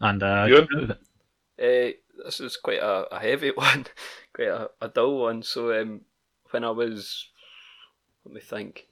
[0.00, 0.92] And uh, Ewan?
[0.92, 1.94] Uh,
[2.24, 3.86] this is quite a, a heavy one,
[4.32, 5.42] quite a, a dull one.
[5.42, 6.02] So um,
[6.50, 7.28] when I was,
[8.24, 8.86] let me think,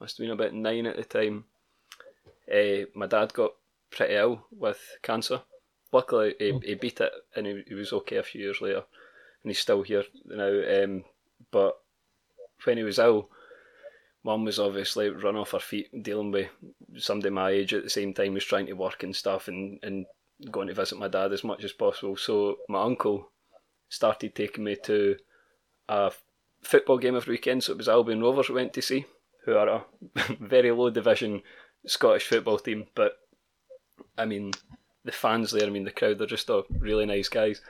[0.00, 1.44] must have been about nine at the time.
[2.52, 3.52] Uh, my dad got
[3.90, 5.42] pretty ill with cancer.
[5.94, 8.82] Luckily, he, he beat it and he, he was okay a few years later,
[9.42, 10.82] and he's still here now.
[10.82, 11.04] Um,
[11.52, 11.74] but
[12.64, 13.30] when he was ill,
[14.24, 16.48] mum was obviously run off her feet dealing with
[16.96, 20.06] somebody my age at the same time was trying to work and stuff and, and
[20.50, 22.16] going to visit my dad as much as possible.
[22.16, 23.30] So my uncle
[23.88, 25.16] started taking me to
[25.88, 26.10] a
[26.60, 27.62] football game every weekend.
[27.62, 29.06] So it was Albion Rovers we went to see,
[29.44, 29.84] who are a
[30.40, 31.42] very low division
[31.86, 32.86] Scottish football team.
[32.96, 33.12] But
[34.18, 34.50] I mean,
[35.04, 37.60] the fans there, I mean, the crowd, they're just all really nice guys.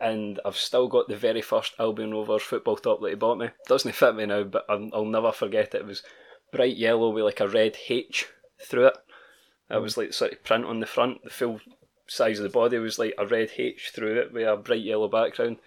[0.00, 3.50] And I've still got the very first Albion Rovers football top that he bought me.
[3.66, 5.82] Doesn't fit me now, but I'll, I'll never forget it.
[5.82, 6.02] It was
[6.52, 8.26] bright yellow with like a red H
[8.60, 8.96] through it.
[9.70, 11.24] It was like sort of print on the front.
[11.24, 11.60] The full
[12.06, 15.08] size of the body was like a red H through it with a bright yellow
[15.08, 15.58] background.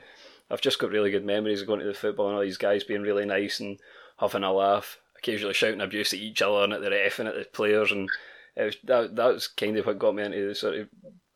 [0.50, 2.84] I've just got really good memories of going to the football and all these guys
[2.84, 3.80] being really nice and
[4.20, 7.36] having a laugh, occasionally shouting abuse at each other and at the ref and at
[7.36, 8.10] the players, and
[8.56, 10.88] it was, that that was kind of what got me into the sort of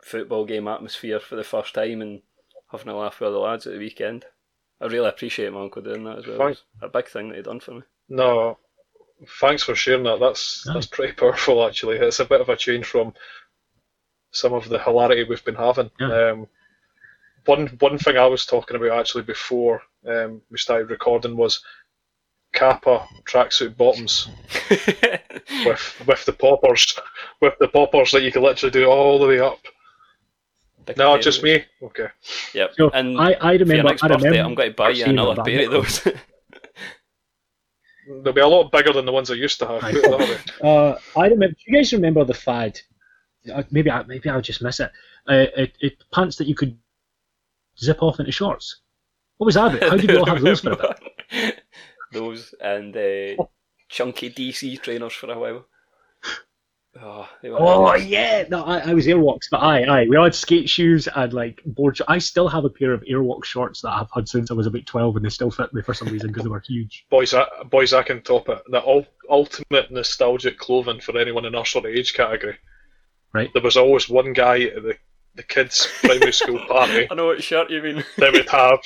[0.04, 2.22] football game atmosphere for the first time and
[2.72, 4.26] having a laugh with the lads at the weekend.
[4.82, 6.42] I really appreciate my uncle doing that as well.
[6.42, 7.82] It was a big thing that he done for me.
[8.08, 8.58] No,
[9.42, 10.20] thanks for sharing that.
[10.20, 10.74] That's Aye.
[10.74, 11.98] that's pretty powerful actually.
[11.98, 13.14] It's a bit of a change from
[14.32, 15.92] some of the hilarity we've been having.
[16.00, 16.30] Yeah.
[16.32, 16.48] Um,
[17.46, 21.64] one one thing I was talking about actually before um, we started recording was
[22.54, 24.30] Kappa tracksuit bottoms
[25.66, 26.98] with with the poppers,
[27.42, 29.60] with the poppers that you can literally do all the way up.
[30.86, 31.64] Big No, pair just me.
[31.84, 32.08] Okay.
[32.54, 32.72] Yep.
[32.78, 33.90] So and I, I for your remember.
[33.90, 36.08] next I birthday, remember I'm going to buy you another pair of those.
[38.24, 39.82] They'll be a lot bigger than the ones I used to have.
[39.82, 40.68] Put it that way.
[40.68, 41.50] Uh, I remember.
[41.50, 42.80] Do you guys remember the fad?
[43.54, 44.92] Uh, Maybe I maybe I'll just miss it.
[45.30, 46.78] Uh, it, it pants that you could
[47.80, 48.82] zip off into shorts.
[49.38, 49.90] What was that about?
[49.90, 51.62] How did you all have those for a bit?
[52.12, 53.44] those and uh,
[53.90, 55.66] chunky DC trainers for a while.
[57.02, 60.68] Oh, Oh yeah, no, I, I was Airwalks, but aye, aye, we all had skate
[60.68, 61.98] shoes and like board.
[61.98, 64.66] Sh- I still have a pair of Airwalk shorts that I've had since I was
[64.66, 67.06] about twelve, and they still fit me for some reason because they were huge.
[67.12, 68.60] Boys, I, boys, I can top it.
[68.70, 72.58] The ul- ultimate nostalgic clothing for anyone in our sort of age category.
[73.34, 73.52] Right.
[73.54, 74.96] There was always one guy at the,
[75.36, 78.04] the kids' primary school party I know what shirt you mean.
[78.18, 78.80] that would have,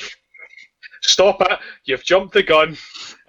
[1.03, 2.77] stop it, you've jumped the gun,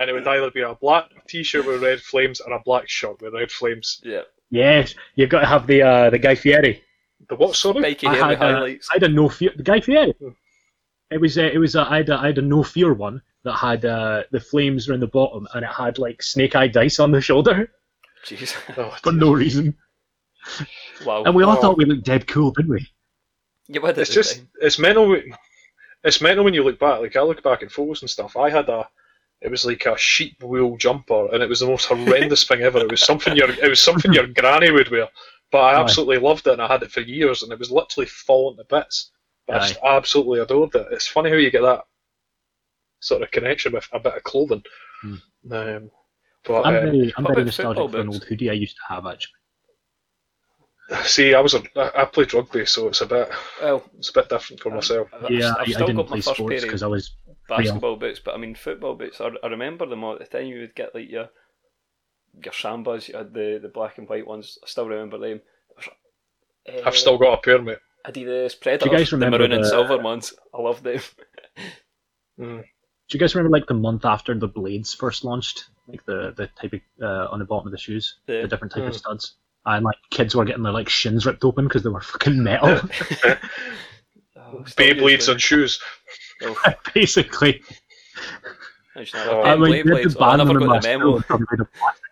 [0.00, 3.20] and it would either be a black t-shirt with red flames or a black shirt
[3.20, 4.00] with red flames.
[4.04, 6.82] yeah, Yes, you've got to have the uh, the Guy Fieri.
[7.28, 7.84] The what, sort of?
[7.84, 8.88] I hair with had, uh, highlights.
[8.90, 9.50] I had a no fear.
[9.56, 10.12] The Guy Fieri.
[10.20, 10.28] Hmm.
[11.10, 13.20] It was uh, it was uh, I had a, I had a no fear one
[13.44, 16.98] that had uh, the flames around the bottom and it had like snake eye dice
[16.98, 17.70] on the shoulder
[18.24, 19.76] Jeez, Oh, for no reason.
[21.04, 21.22] wow.
[21.24, 21.60] And we all Oh.
[21.60, 22.86] thought we looked dead cool, didn't we?
[23.68, 24.48] you would at it's just time.
[24.60, 25.16] it's mental.
[26.04, 27.00] It's mental when you look back.
[27.00, 28.36] Like I look back at photos and stuff.
[28.36, 28.86] I had a,
[29.40, 32.78] it was like a sheep wool jumper, and it was the most horrendous thing ever.
[32.78, 35.08] It was something your it was something your granny would wear,
[35.50, 35.80] but I Aye.
[35.80, 38.64] absolutely loved it, and I had it for years, and it was literally falling to
[38.64, 39.10] bits.
[39.46, 40.86] But I just absolutely adored it.
[40.90, 41.84] It's funny how you get that
[43.00, 44.62] sort of connection with a bit of clothing.
[45.02, 45.16] Hmm.
[45.50, 45.90] Um,
[46.44, 49.06] but I'm um, very I'm very nostalgic for an old hoodie I used to have
[49.06, 49.34] actually.
[51.04, 53.28] See, I was a, I I played rugby, so it's a bit
[53.62, 55.08] Well, it's a bit different for myself.
[55.12, 56.90] I've, Yeah, I've I, I still didn't got my first sports pair because of I
[56.90, 57.16] was
[57.48, 59.20] basketball boots, but I mean football boots.
[59.20, 60.46] I, I remember them all at the time.
[60.46, 61.28] You would get like your
[62.42, 64.58] your Shambas, you had the, the black and white ones.
[64.62, 65.40] I still remember them.
[66.68, 67.78] Uh, I've still got a pair, mate.
[68.06, 70.34] Adidas Predators, guys remember the remember maroon and the- silver ones.
[70.52, 71.00] I love them.
[72.38, 72.62] Mm.
[72.62, 76.48] Do you guys remember like the month after the blades first launched, like the the
[76.60, 78.96] type of uh, on the bottom of the shoes, The- the different type of Mm.
[78.98, 82.42] studs, and like kids were getting their like shins ripped open because they were fucking
[82.42, 82.80] metal,
[84.36, 85.32] Oh, still use Beyblades them.
[85.32, 85.80] and shoes.
[86.42, 86.56] Oh,
[86.94, 87.62] basically.
[88.96, 89.42] actually, I Oh.
[89.42, 90.12] I mean, they had Beyblades.
[90.12, 92.04] to Oh, ban them in my school from made of plastic.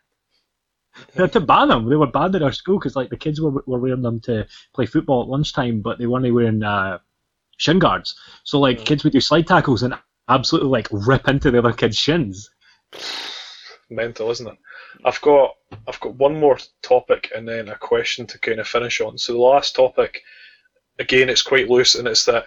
[1.14, 1.88] They had to ban them.
[1.90, 4.46] They were banned in our school because like the kids were were wearing them to
[4.74, 6.98] play football at lunchtime, but they weren't wearing uh,
[7.56, 8.14] shin guards.
[8.44, 8.84] So like Mm.
[8.84, 9.94] kids would do slide tackles and
[10.28, 12.48] absolutely like rip into the other kid's shins.
[13.94, 14.58] Mental, isn't it?
[15.04, 15.54] I've got
[15.88, 19.18] I've got one more topic and then a question to kind of finish on.
[19.18, 20.22] So the last topic,
[20.98, 22.46] again, it's quite loose, and it's that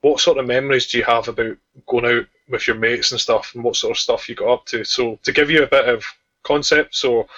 [0.00, 3.54] what sort of memories do you have about going out with your mates and stuff,
[3.54, 4.84] and what sort of stuff you got up to?
[4.84, 6.04] So to give you a bit of
[6.44, 7.28] concept, so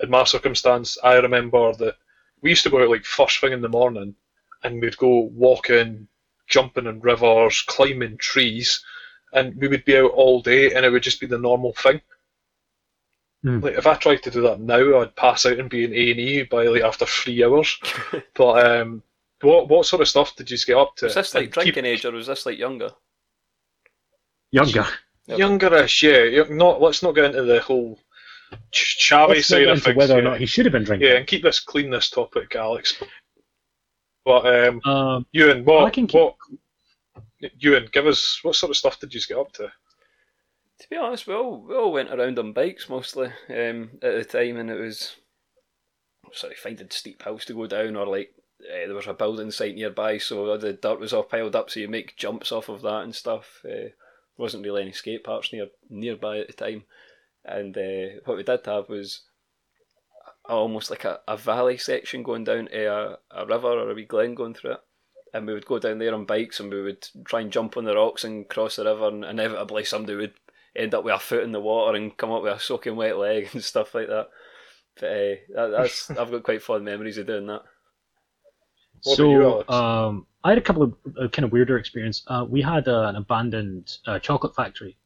[0.00, 1.96] in my circumstance, I remember that
[2.42, 4.14] we used to go out like first thing in the morning,
[4.62, 6.08] and we'd go walking,
[6.46, 8.84] jumping in rivers, climbing trees,
[9.32, 12.00] and we would be out all day, and it would just be the normal thing.
[13.42, 16.10] Like if I tried to do that now, I'd pass out and be in A
[16.10, 17.78] and E by like after three hours.
[18.34, 19.02] but um,
[19.40, 21.06] what what sort of stuff did you get up to?
[21.06, 22.90] Was this like And keep- drinking age or was this like younger?
[24.52, 24.86] Younger.
[25.28, 26.44] Youngerish, yeah.
[26.54, 27.98] Not let's not get into the whole
[28.72, 29.96] ch- chavvy Let's not side get of into things.
[29.96, 31.08] whether or not he should have been drinking.
[31.08, 33.00] Yeah, and keep this clean this topic, Alex.
[34.24, 36.34] But um, Um, Ewan, what I can keep- what
[37.58, 39.72] Ewan, give us what sort of stuff did you get up to?
[40.80, 44.24] To be honest, we all, we all went around on bikes mostly um, at the
[44.24, 45.16] time, and it was
[46.32, 49.74] sorry finding steep hills to go down, or like uh, there was a building site
[49.74, 53.02] nearby, so the dirt was all piled up, so you make jumps off of that
[53.02, 53.60] and stuff.
[53.64, 53.90] Uh,
[54.38, 56.84] wasn't really any skate parks near nearby at the time,
[57.44, 59.22] and uh, what we did have was
[60.48, 64.04] almost like a, a valley section going down to a, a river or a wee
[64.04, 64.80] glen going through it.
[65.32, 67.84] And we would go down there on bikes and we would try and jump on
[67.84, 70.34] the rocks and cross the river, and inevitably somebody would
[70.76, 73.18] end up with a foot in the water and come up with a soaking wet
[73.18, 74.28] leg and stuff like that.
[74.98, 77.62] But uh, that, that's I've got quite fond memories of doing that.
[79.02, 82.22] What about you, so um, I had a couple of uh, kind of weirder experience.
[82.26, 84.96] Uh, we had uh, an abandoned uh, chocolate factory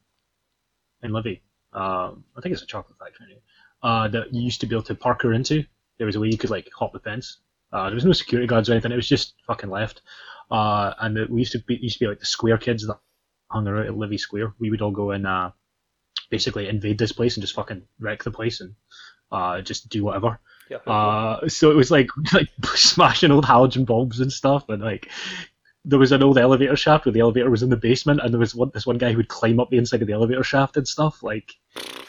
[1.03, 1.41] in Livy.
[1.73, 3.41] Um, I think it's a chocolate factory anyway,
[3.83, 5.63] uh, that you used to be able to parkour into.
[5.97, 7.37] There was a way you could like hop the fence.
[7.71, 8.91] Uh, there was no security guards or anything.
[8.91, 10.01] It was just fucking left.
[10.51, 12.99] Uh, and it, we used to be used to be like the square kids that
[13.47, 14.53] hung around at Livy Square.
[14.59, 15.51] We would all go and uh,
[16.29, 18.75] basically invade this place and just fucking wreck the place and
[19.31, 20.39] uh, just do whatever.
[20.69, 20.77] Yeah.
[20.77, 25.09] Uh, so it was like like smashing old halogen bulbs and stuff, and like
[25.83, 28.39] there was an old elevator shaft where the elevator was in the basement, and there
[28.39, 30.77] was one, this one guy who would climb up the inside of the elevator shaft
[30.77, 31.53] and stuff, like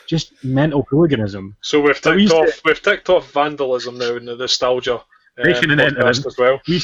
[0.07, 1.57] just mental hooliganism.
[1.61, 5.03] So we've ticked used off we've ticked off vandalism now and the nostalgia
[5.39, 6.27] Making an end of podcast it.
[6.27, 6.61] as well.
[6.67, 6.83] We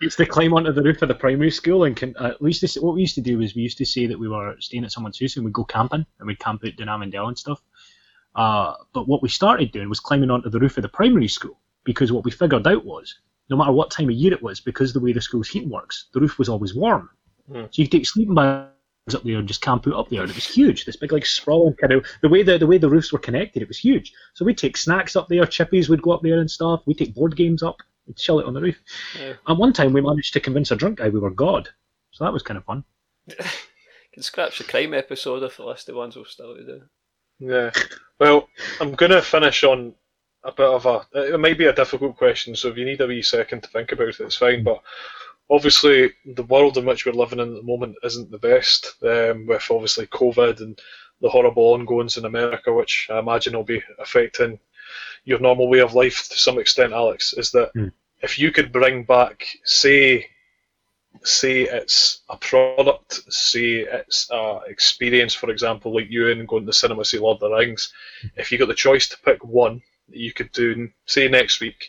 [0.00, 2.60] used, to climb onto the roof of the primary school, and can, uh, we used
[2.60, 4.84] to what we used to do was we used to say that we were staying
[4.84, 7.62] at someone's house and we'd go camping and we'd camp out down Avondale and stuff.
[8.34, 11.58] Uh, but what we started doing was climbing onto the roof of the primary school
[11.84, 13.18] because what we figured out was
[13.48, 16.06] no matter what time of year it was, because the way the school's heating works,
[16.12, 17.08] the roof was always warm.
[17.50, 17.62] Hmm.
[17.70, 18.72] So you could take sleeping bags
[19.14, 20.22] up there and just camp out up there.
[20.22, 20.84] And it was huge.
[20.84, 23.62] This big like sprawling kind of the way the the way the roofs were connected,
[23.62, 24.12] it was huge.
[24.34, 26.82] So we'd take snacks up there, chippies would go up there and stuff.
[26.86, 28.78] We'd take board games up, we'd chill it on the roof.
[29.18, 29.34] Yeah.
[29.46, 31.68] And one time we managed to convince a drunk guy we were God.
[32.10, 32.84] So that was kind of fun.
[33.28, 36.82] Can scratch the crime episode off the list of ones we'll still do.
[37.38, 37.70] Yeah.
[38.18, 38.48] Well,
[38.80, 39.94] I'm gonna finish on
[40.42, 41.06] a bit of a.
[41.12, 43.92] It might be a difficult question, so if you need a wee second to think
[43.92, 44.64] about it, it's fine.
[44.64, 44.80] But
[45.50, 48.94] obviously, the world in which we're living in at the moment isn't the best.
[49.02, 50.78] Um, with obviously COVID and
[51.20, 54.58] the horrible ongoings in America, which I imagine will be affecting
[55.24, 57.32] your normal way of life to some extent, Alex.
[57.32, 57.88] Is that Hmm.
[58.22, 60.26] if you could bring back, say,
[61.22, 66.66] say it's a product, say it's an experience, for example, like you and going to
[66.66, 67.92] the cinema see Lord of the Rings.
[68.36, 71.88] If you got the choice to pick one that you could do, say next week,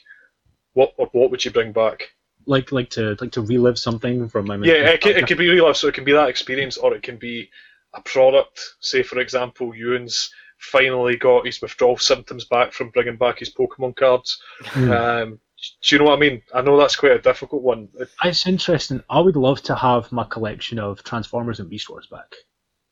[0.73, 2.11] what or what would you bring back?
[2.47, 5.49] Like like to like to relive something from my Yeah, it could, it could be
[5.49, 7.49] real life, so it can be that experience, or it can be
[7.93, 8.59] a product.
[8.79, 13.95] Say, for example, Ewan's finally got his withdrawal symptoms back from bringing back his Pokemon
[13.95, 14.41] cards.
[14.61, 14.91] Hmm.
[14.91, 15.39] Um,
[15.81, 16.41] do you know what I mean?
[16.53, 17.89] I know that's quite a difficult one.
[18.23, 19.03] It's interesting.
[19.09, 22.33] I would love to have my collection of Transformers and Beast Wars back.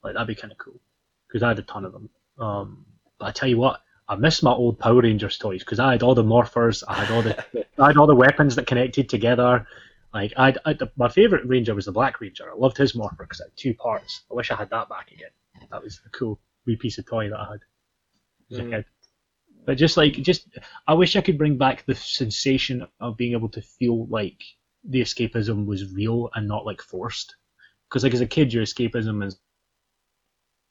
[0.03, 0.80] Like that'd be kind of cool
[1.28, 2.10] because I had a ton of them.
[2.39, 2.86] Um,
[3.20, 6.03] but I tell you what, I miss my old Power Rangers toys because I had
[6.03, 9.66] all the morphers, I had all the, I had all the weapons that connected together.
[10.14, 10.53] Like I,
[10.95, 12.49] my favorite Ranger was the Black Ranger.
[12.49, 14.22] I loved his morpher because it had two parts.
[14.32, 15.30] I wish I had that back again.
[15.72, 17.60] That was a cool wee piece of toy that I had
[18.51, 18.70] as a Mm.
[18.72, 18.86] kid.
[19.66, 20.47] But just like just,
[20.88, 24.41] I wish I could bring back the sensation of being able to feel like
[24.84, 27.36] the escapism was real and not like forced.
[27.89, 29.39] Because like as a kid, your escapism is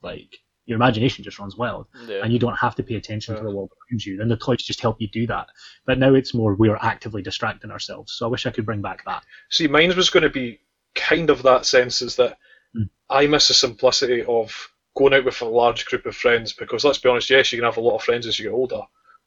[0.01, 2.21] like your imagination just runs wild, Yeah.
[2.23, 4.17] and you don't have to pay attention to the world around you.
[4.17, 5.47] Then the toys just help you do that.
[5.85, 8.13] But now it's more we're actively distracting ourselves.
[8.13, 9.23] So I wish I could bring back that.
[9.49, 10.59] See, mine was going to be
[10.95, 12.37] kind of that sense is that
[12.73, 12.83] Hmm.
[13.09, 14.53] I miss the simplicity of
[14.97, 17.65] going out with a large group of friends because let's be honest, yes, you can
[17.65, 18.81] have a lot of friends as you get older,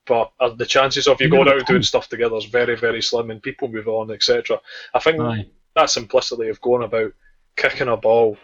[0.06, 3.00] but the chances of you You going out and doing stuff together is very, very
[3.00, 4.60] slim and people move on, etc.
[4.92, 5.46] I think Aye.
[5.76, 7.12] that simplicity of going about
[7.56, 8.36] kicking a ball,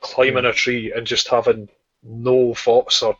[0.00, 1.68] climbing a tree, and just having
[2.02, 3.16] no thoughts or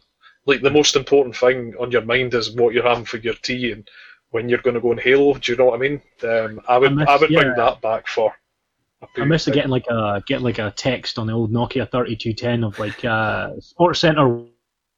[0.46, 3.72] like the most important thing on your mind is what you're having for your tea
[3.72, 3.88] and
[4.30, 5.34] when you're going to go in Halo.
[5.34, 6.02] Do you know what I mean?
[6.24, 7.54] Um, I would, I, miss- would bring yeah.
[7.56, 8.32] that back for.
[9.02, 11.52] a I period miss of getting like a getting like a text on the old
[11.52, 14.44] Nokia 3210 of like uh, Sports Center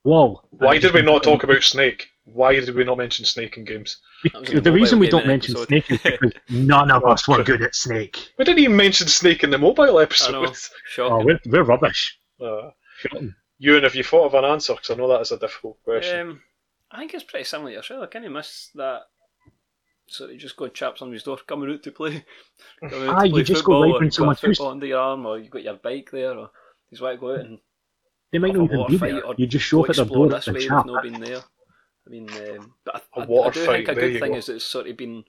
[0.04, 0.46] wall.
[0.50, 2.08] Why did we not talk about Snake?
[2.24, 3.98] Why did we not mention Snake in games?
[4.24, 5.68] That was in the The reason we don't mention episode.
[5.68, 8.32] Snake is because none of us were good at Snake.
[8.38, 9.98] We didn't even mention Snake in the mobile I know.
[9.98, 10.56] episode.
[10.98, 12.18] Oh, we're, we're rubbish.
[12.40, 12.70] Uh,
[13.00, 13.34] Shocking.
[13.64, 14.74] Ewan, have you thought of an answer?
[14.74, 16.20] Because I know that is a difficult question.
[16.20, 16.40] Um,
[16.90, 18.02] I think it's pretty similar to yourself.
[18.02, 19.02] I kind of miss that
[20.06, 22.24] So you just go and chap somebody's door, coming out to play.
[22.90, 25.24] Coming Ah, you just go football, right or when someone's a football under your arm,
[25.24, 26.50] or you've got your bike there, or
[26.90, 27.58] you just want to go out and
[28.32, 29.22] They might not even be there.
[29.38, 30.84] You just show up at their explore door this and way chat.
[30.84, 31.38] They've not been there.
[32.06, 34.32] I mean, um, but I, A I- I water do fight, think a good thing
[34.32, 34.36] go.
[34.38, 35.24] is it's sort of been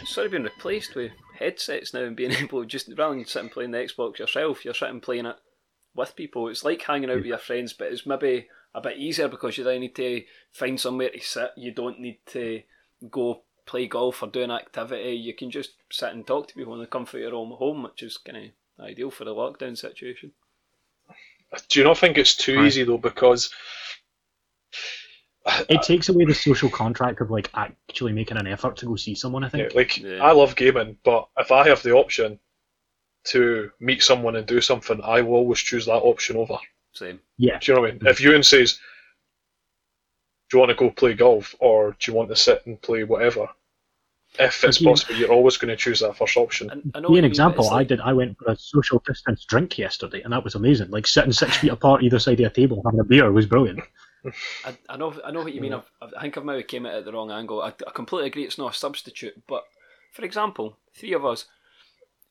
[0.00, 1.10] it's sort of been replaced with
[1.40, 4.74] headsets now and being able to just rather than sitting playing the Xbox yourself, you're
[4.74, 5.36] sitting playing it
[5.94, 6.48] with people.
[6.48, 9.64] It's like hanging out with your friends, but it's maybe a bit easier because you
[9.64, 11.50] don't need to find somewhere to sit.
[11.56, 12.62] You don't need to
[13.10, 15.12] go play golf or do an activity.
[15.12, 17.82] You can just sit and talk to people in the comfort of your own home,
[17.84, 20.32] which is kind of ideal for the lockdown situation.
[21.68, 22.66] Do you not think it's too Aye.
[22.66, 22.96] easy though?
[22.98, 23.50] Because
[25.68, 29.14] It takes away the social contract of like actually making an effort to go see
[29.14, 29.42] someone.
[29.44, 29.74] I yeah, think.
[29.74, 30.22] like Yeah.
[30.22, 32.38] I love gaming, but if I have the option
[33.24, 36.58] to meet someone and do something, I will always choose that option over.
[36.92, 37.20] Same.
[37.38, 37.58] Yeah.
[37.58, 38.06] Do you know what I mean?
[38.06, 38.78] If Ewan says,
[40.50, 43.04] "Do you want to go play golf or do you want to sit and play
[43.04, 43.48] whatever?"
[44.38, 46.70] If it's If possible, you're always going to choose that first option.
[46.70, 47.64] And I Be an you mean, but example.
[47.66, 48.00] it's I did.
[48.00, 50.90] I went for a social distance drink yesterday, and that was amazing.
[50.90, 53.80] Like sitting six feet apart either side of a table having a beer was brilliant.
[54.64, 55.74] I, I know I know what you mean.
[55.74, 57.60] I've, I've, I think I've maybe came at it at the wrong angle.
[57.60, 58.44] I, I completely agree.
[58.44, 59.64] It's not a substitute, but
[60.12, 61.44] for example, three of us,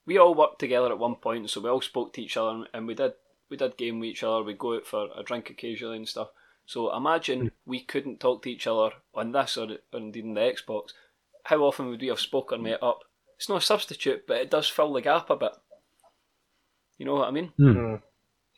[0.06, 2.68] we all worked together at one point, so we all spoke to each other, and,
[2.74, 3.14] and we did
[3.50, 4.40] we did game with each other.
[4.40, 6.30] We would go out for a drink occasionally and stuff.
[6.66, 7.48] So imagine hmm.
[7.66, 10.92] we couldn't talk to each other on this or, or indeed in the Xbox.
[11.44, 13.02] How often would we have spoken met up?
[13.38, 15.52] It's not a substitute, but it does fill the gap a bit.
[16.98, 17.52] You know what I mean?
[17.58, 17.72] Hmm.
[17.74, 17.96] Hmm.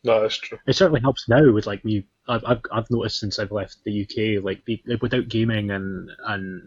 [0.03, 0.59] No, that's true.
[0.67, 2.05] It certainly helps now with like me.
[2.27, 6.61] I've, I've, I've noticed since I've left the UK, like the, without gaming and and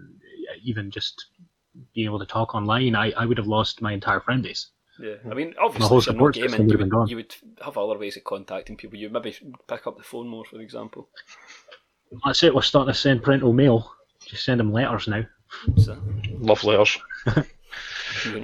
[0.62, 1.26] even just
[1.94, 4.68] being able to talk online, I, I would have lost my entire friend base.
[4.98, 6.88] Yeah, I mean, The whole obviously, if you're not support system gaming, would you have
[6.88, 7.08] been would, gone.
[7.08, 8.98] you would have other ways of contacting people.
[8.98, 9.36] You maybe
[9.68, 11.08] pick up the phone more, for example.
[12.24, 12.54] That's it.
[12.54, 13.92] We're starting to send parental mail.
[14.24, 15.24] Just send them letters now.
[15.76, 15.98] So,
[16.38, 16.98] Love letters.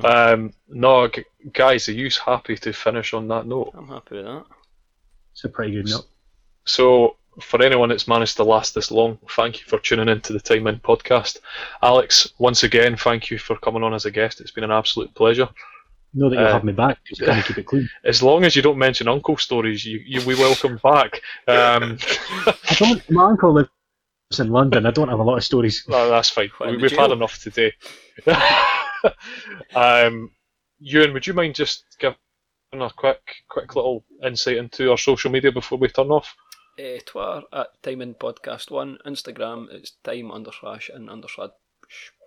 [0.05, 3.71] Um, no, g- guys, are you happy to finish on that note?
[3.75, 4.45] I'm happy with that.
[5.33, 6.07] It's a pretty good note.
[6.67, 10.33] So, for anyone that's managed to last this long, thank you for tuning in to
[10.33, 11.39] the Time In podcast.
[11.83, 14.41] Alex, once again, thank you for coming on as a guest.
[14.41, 15.49] It's been an absolute pleasure.
[16.15, 17.89] Know that you'll Uh, have me back because you can't keep it clean.
[18.05, 21.23] As long as you don't mention uncle stories, you, you we welcome back.
[21.49, 21.97] Um,
[22.47, 23.11] I don't.
[23.11, 23.71] My uncle lives
[24.39, 24.85] in London.
[24.85, 25.85] I don't have a lot of stories.
[25.89, 26.51] no, that's fine.
[26.59, 27.73] What, We, we've had enough today.
[29.75, 30.31] um,
[30.81, 32.17] Ewan, would you mind just giving
[32.73, 36.35] a quick, quick little insight into our social media before we turn off?
[36.79, 41.51] Uh, Twitter at Time In Podcast One, Instagram it's Time underslash and underslash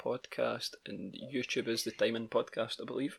[0.04, 3.18] podcast, and YouTube is the Time In Podcast, I believe.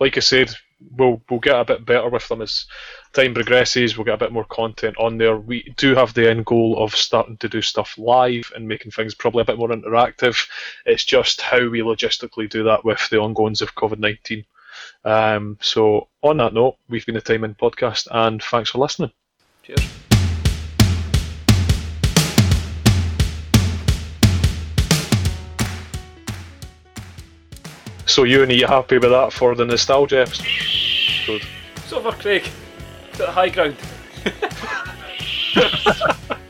[0.00, 0.50] like I said,
[0.96, 2.66] we'll we'll get a bit better with them as
[3.12, 3.96] time progresses.
[3.96, 5.36] We'll get a bit more content on there.
[5.36, 9.14] We do have the end goal of starting to do stuff live and making things
[9.14, 10.48] probably a bit more interactive.
[10.84, 14.44] It's just how we logistically do that with the ongoings of COVID nineteen.
[15.04, 19.12] Um, so on that note, we've been the Time In podcast, and thanks for listening.
[19.62, 20.03] Cheers.
[28.14, 31.42] So Ewan are you happy with that for the nostalgia episode?
[31.74, 32.44] It's over, Craig.
[33.14, 33.76] To the high ground.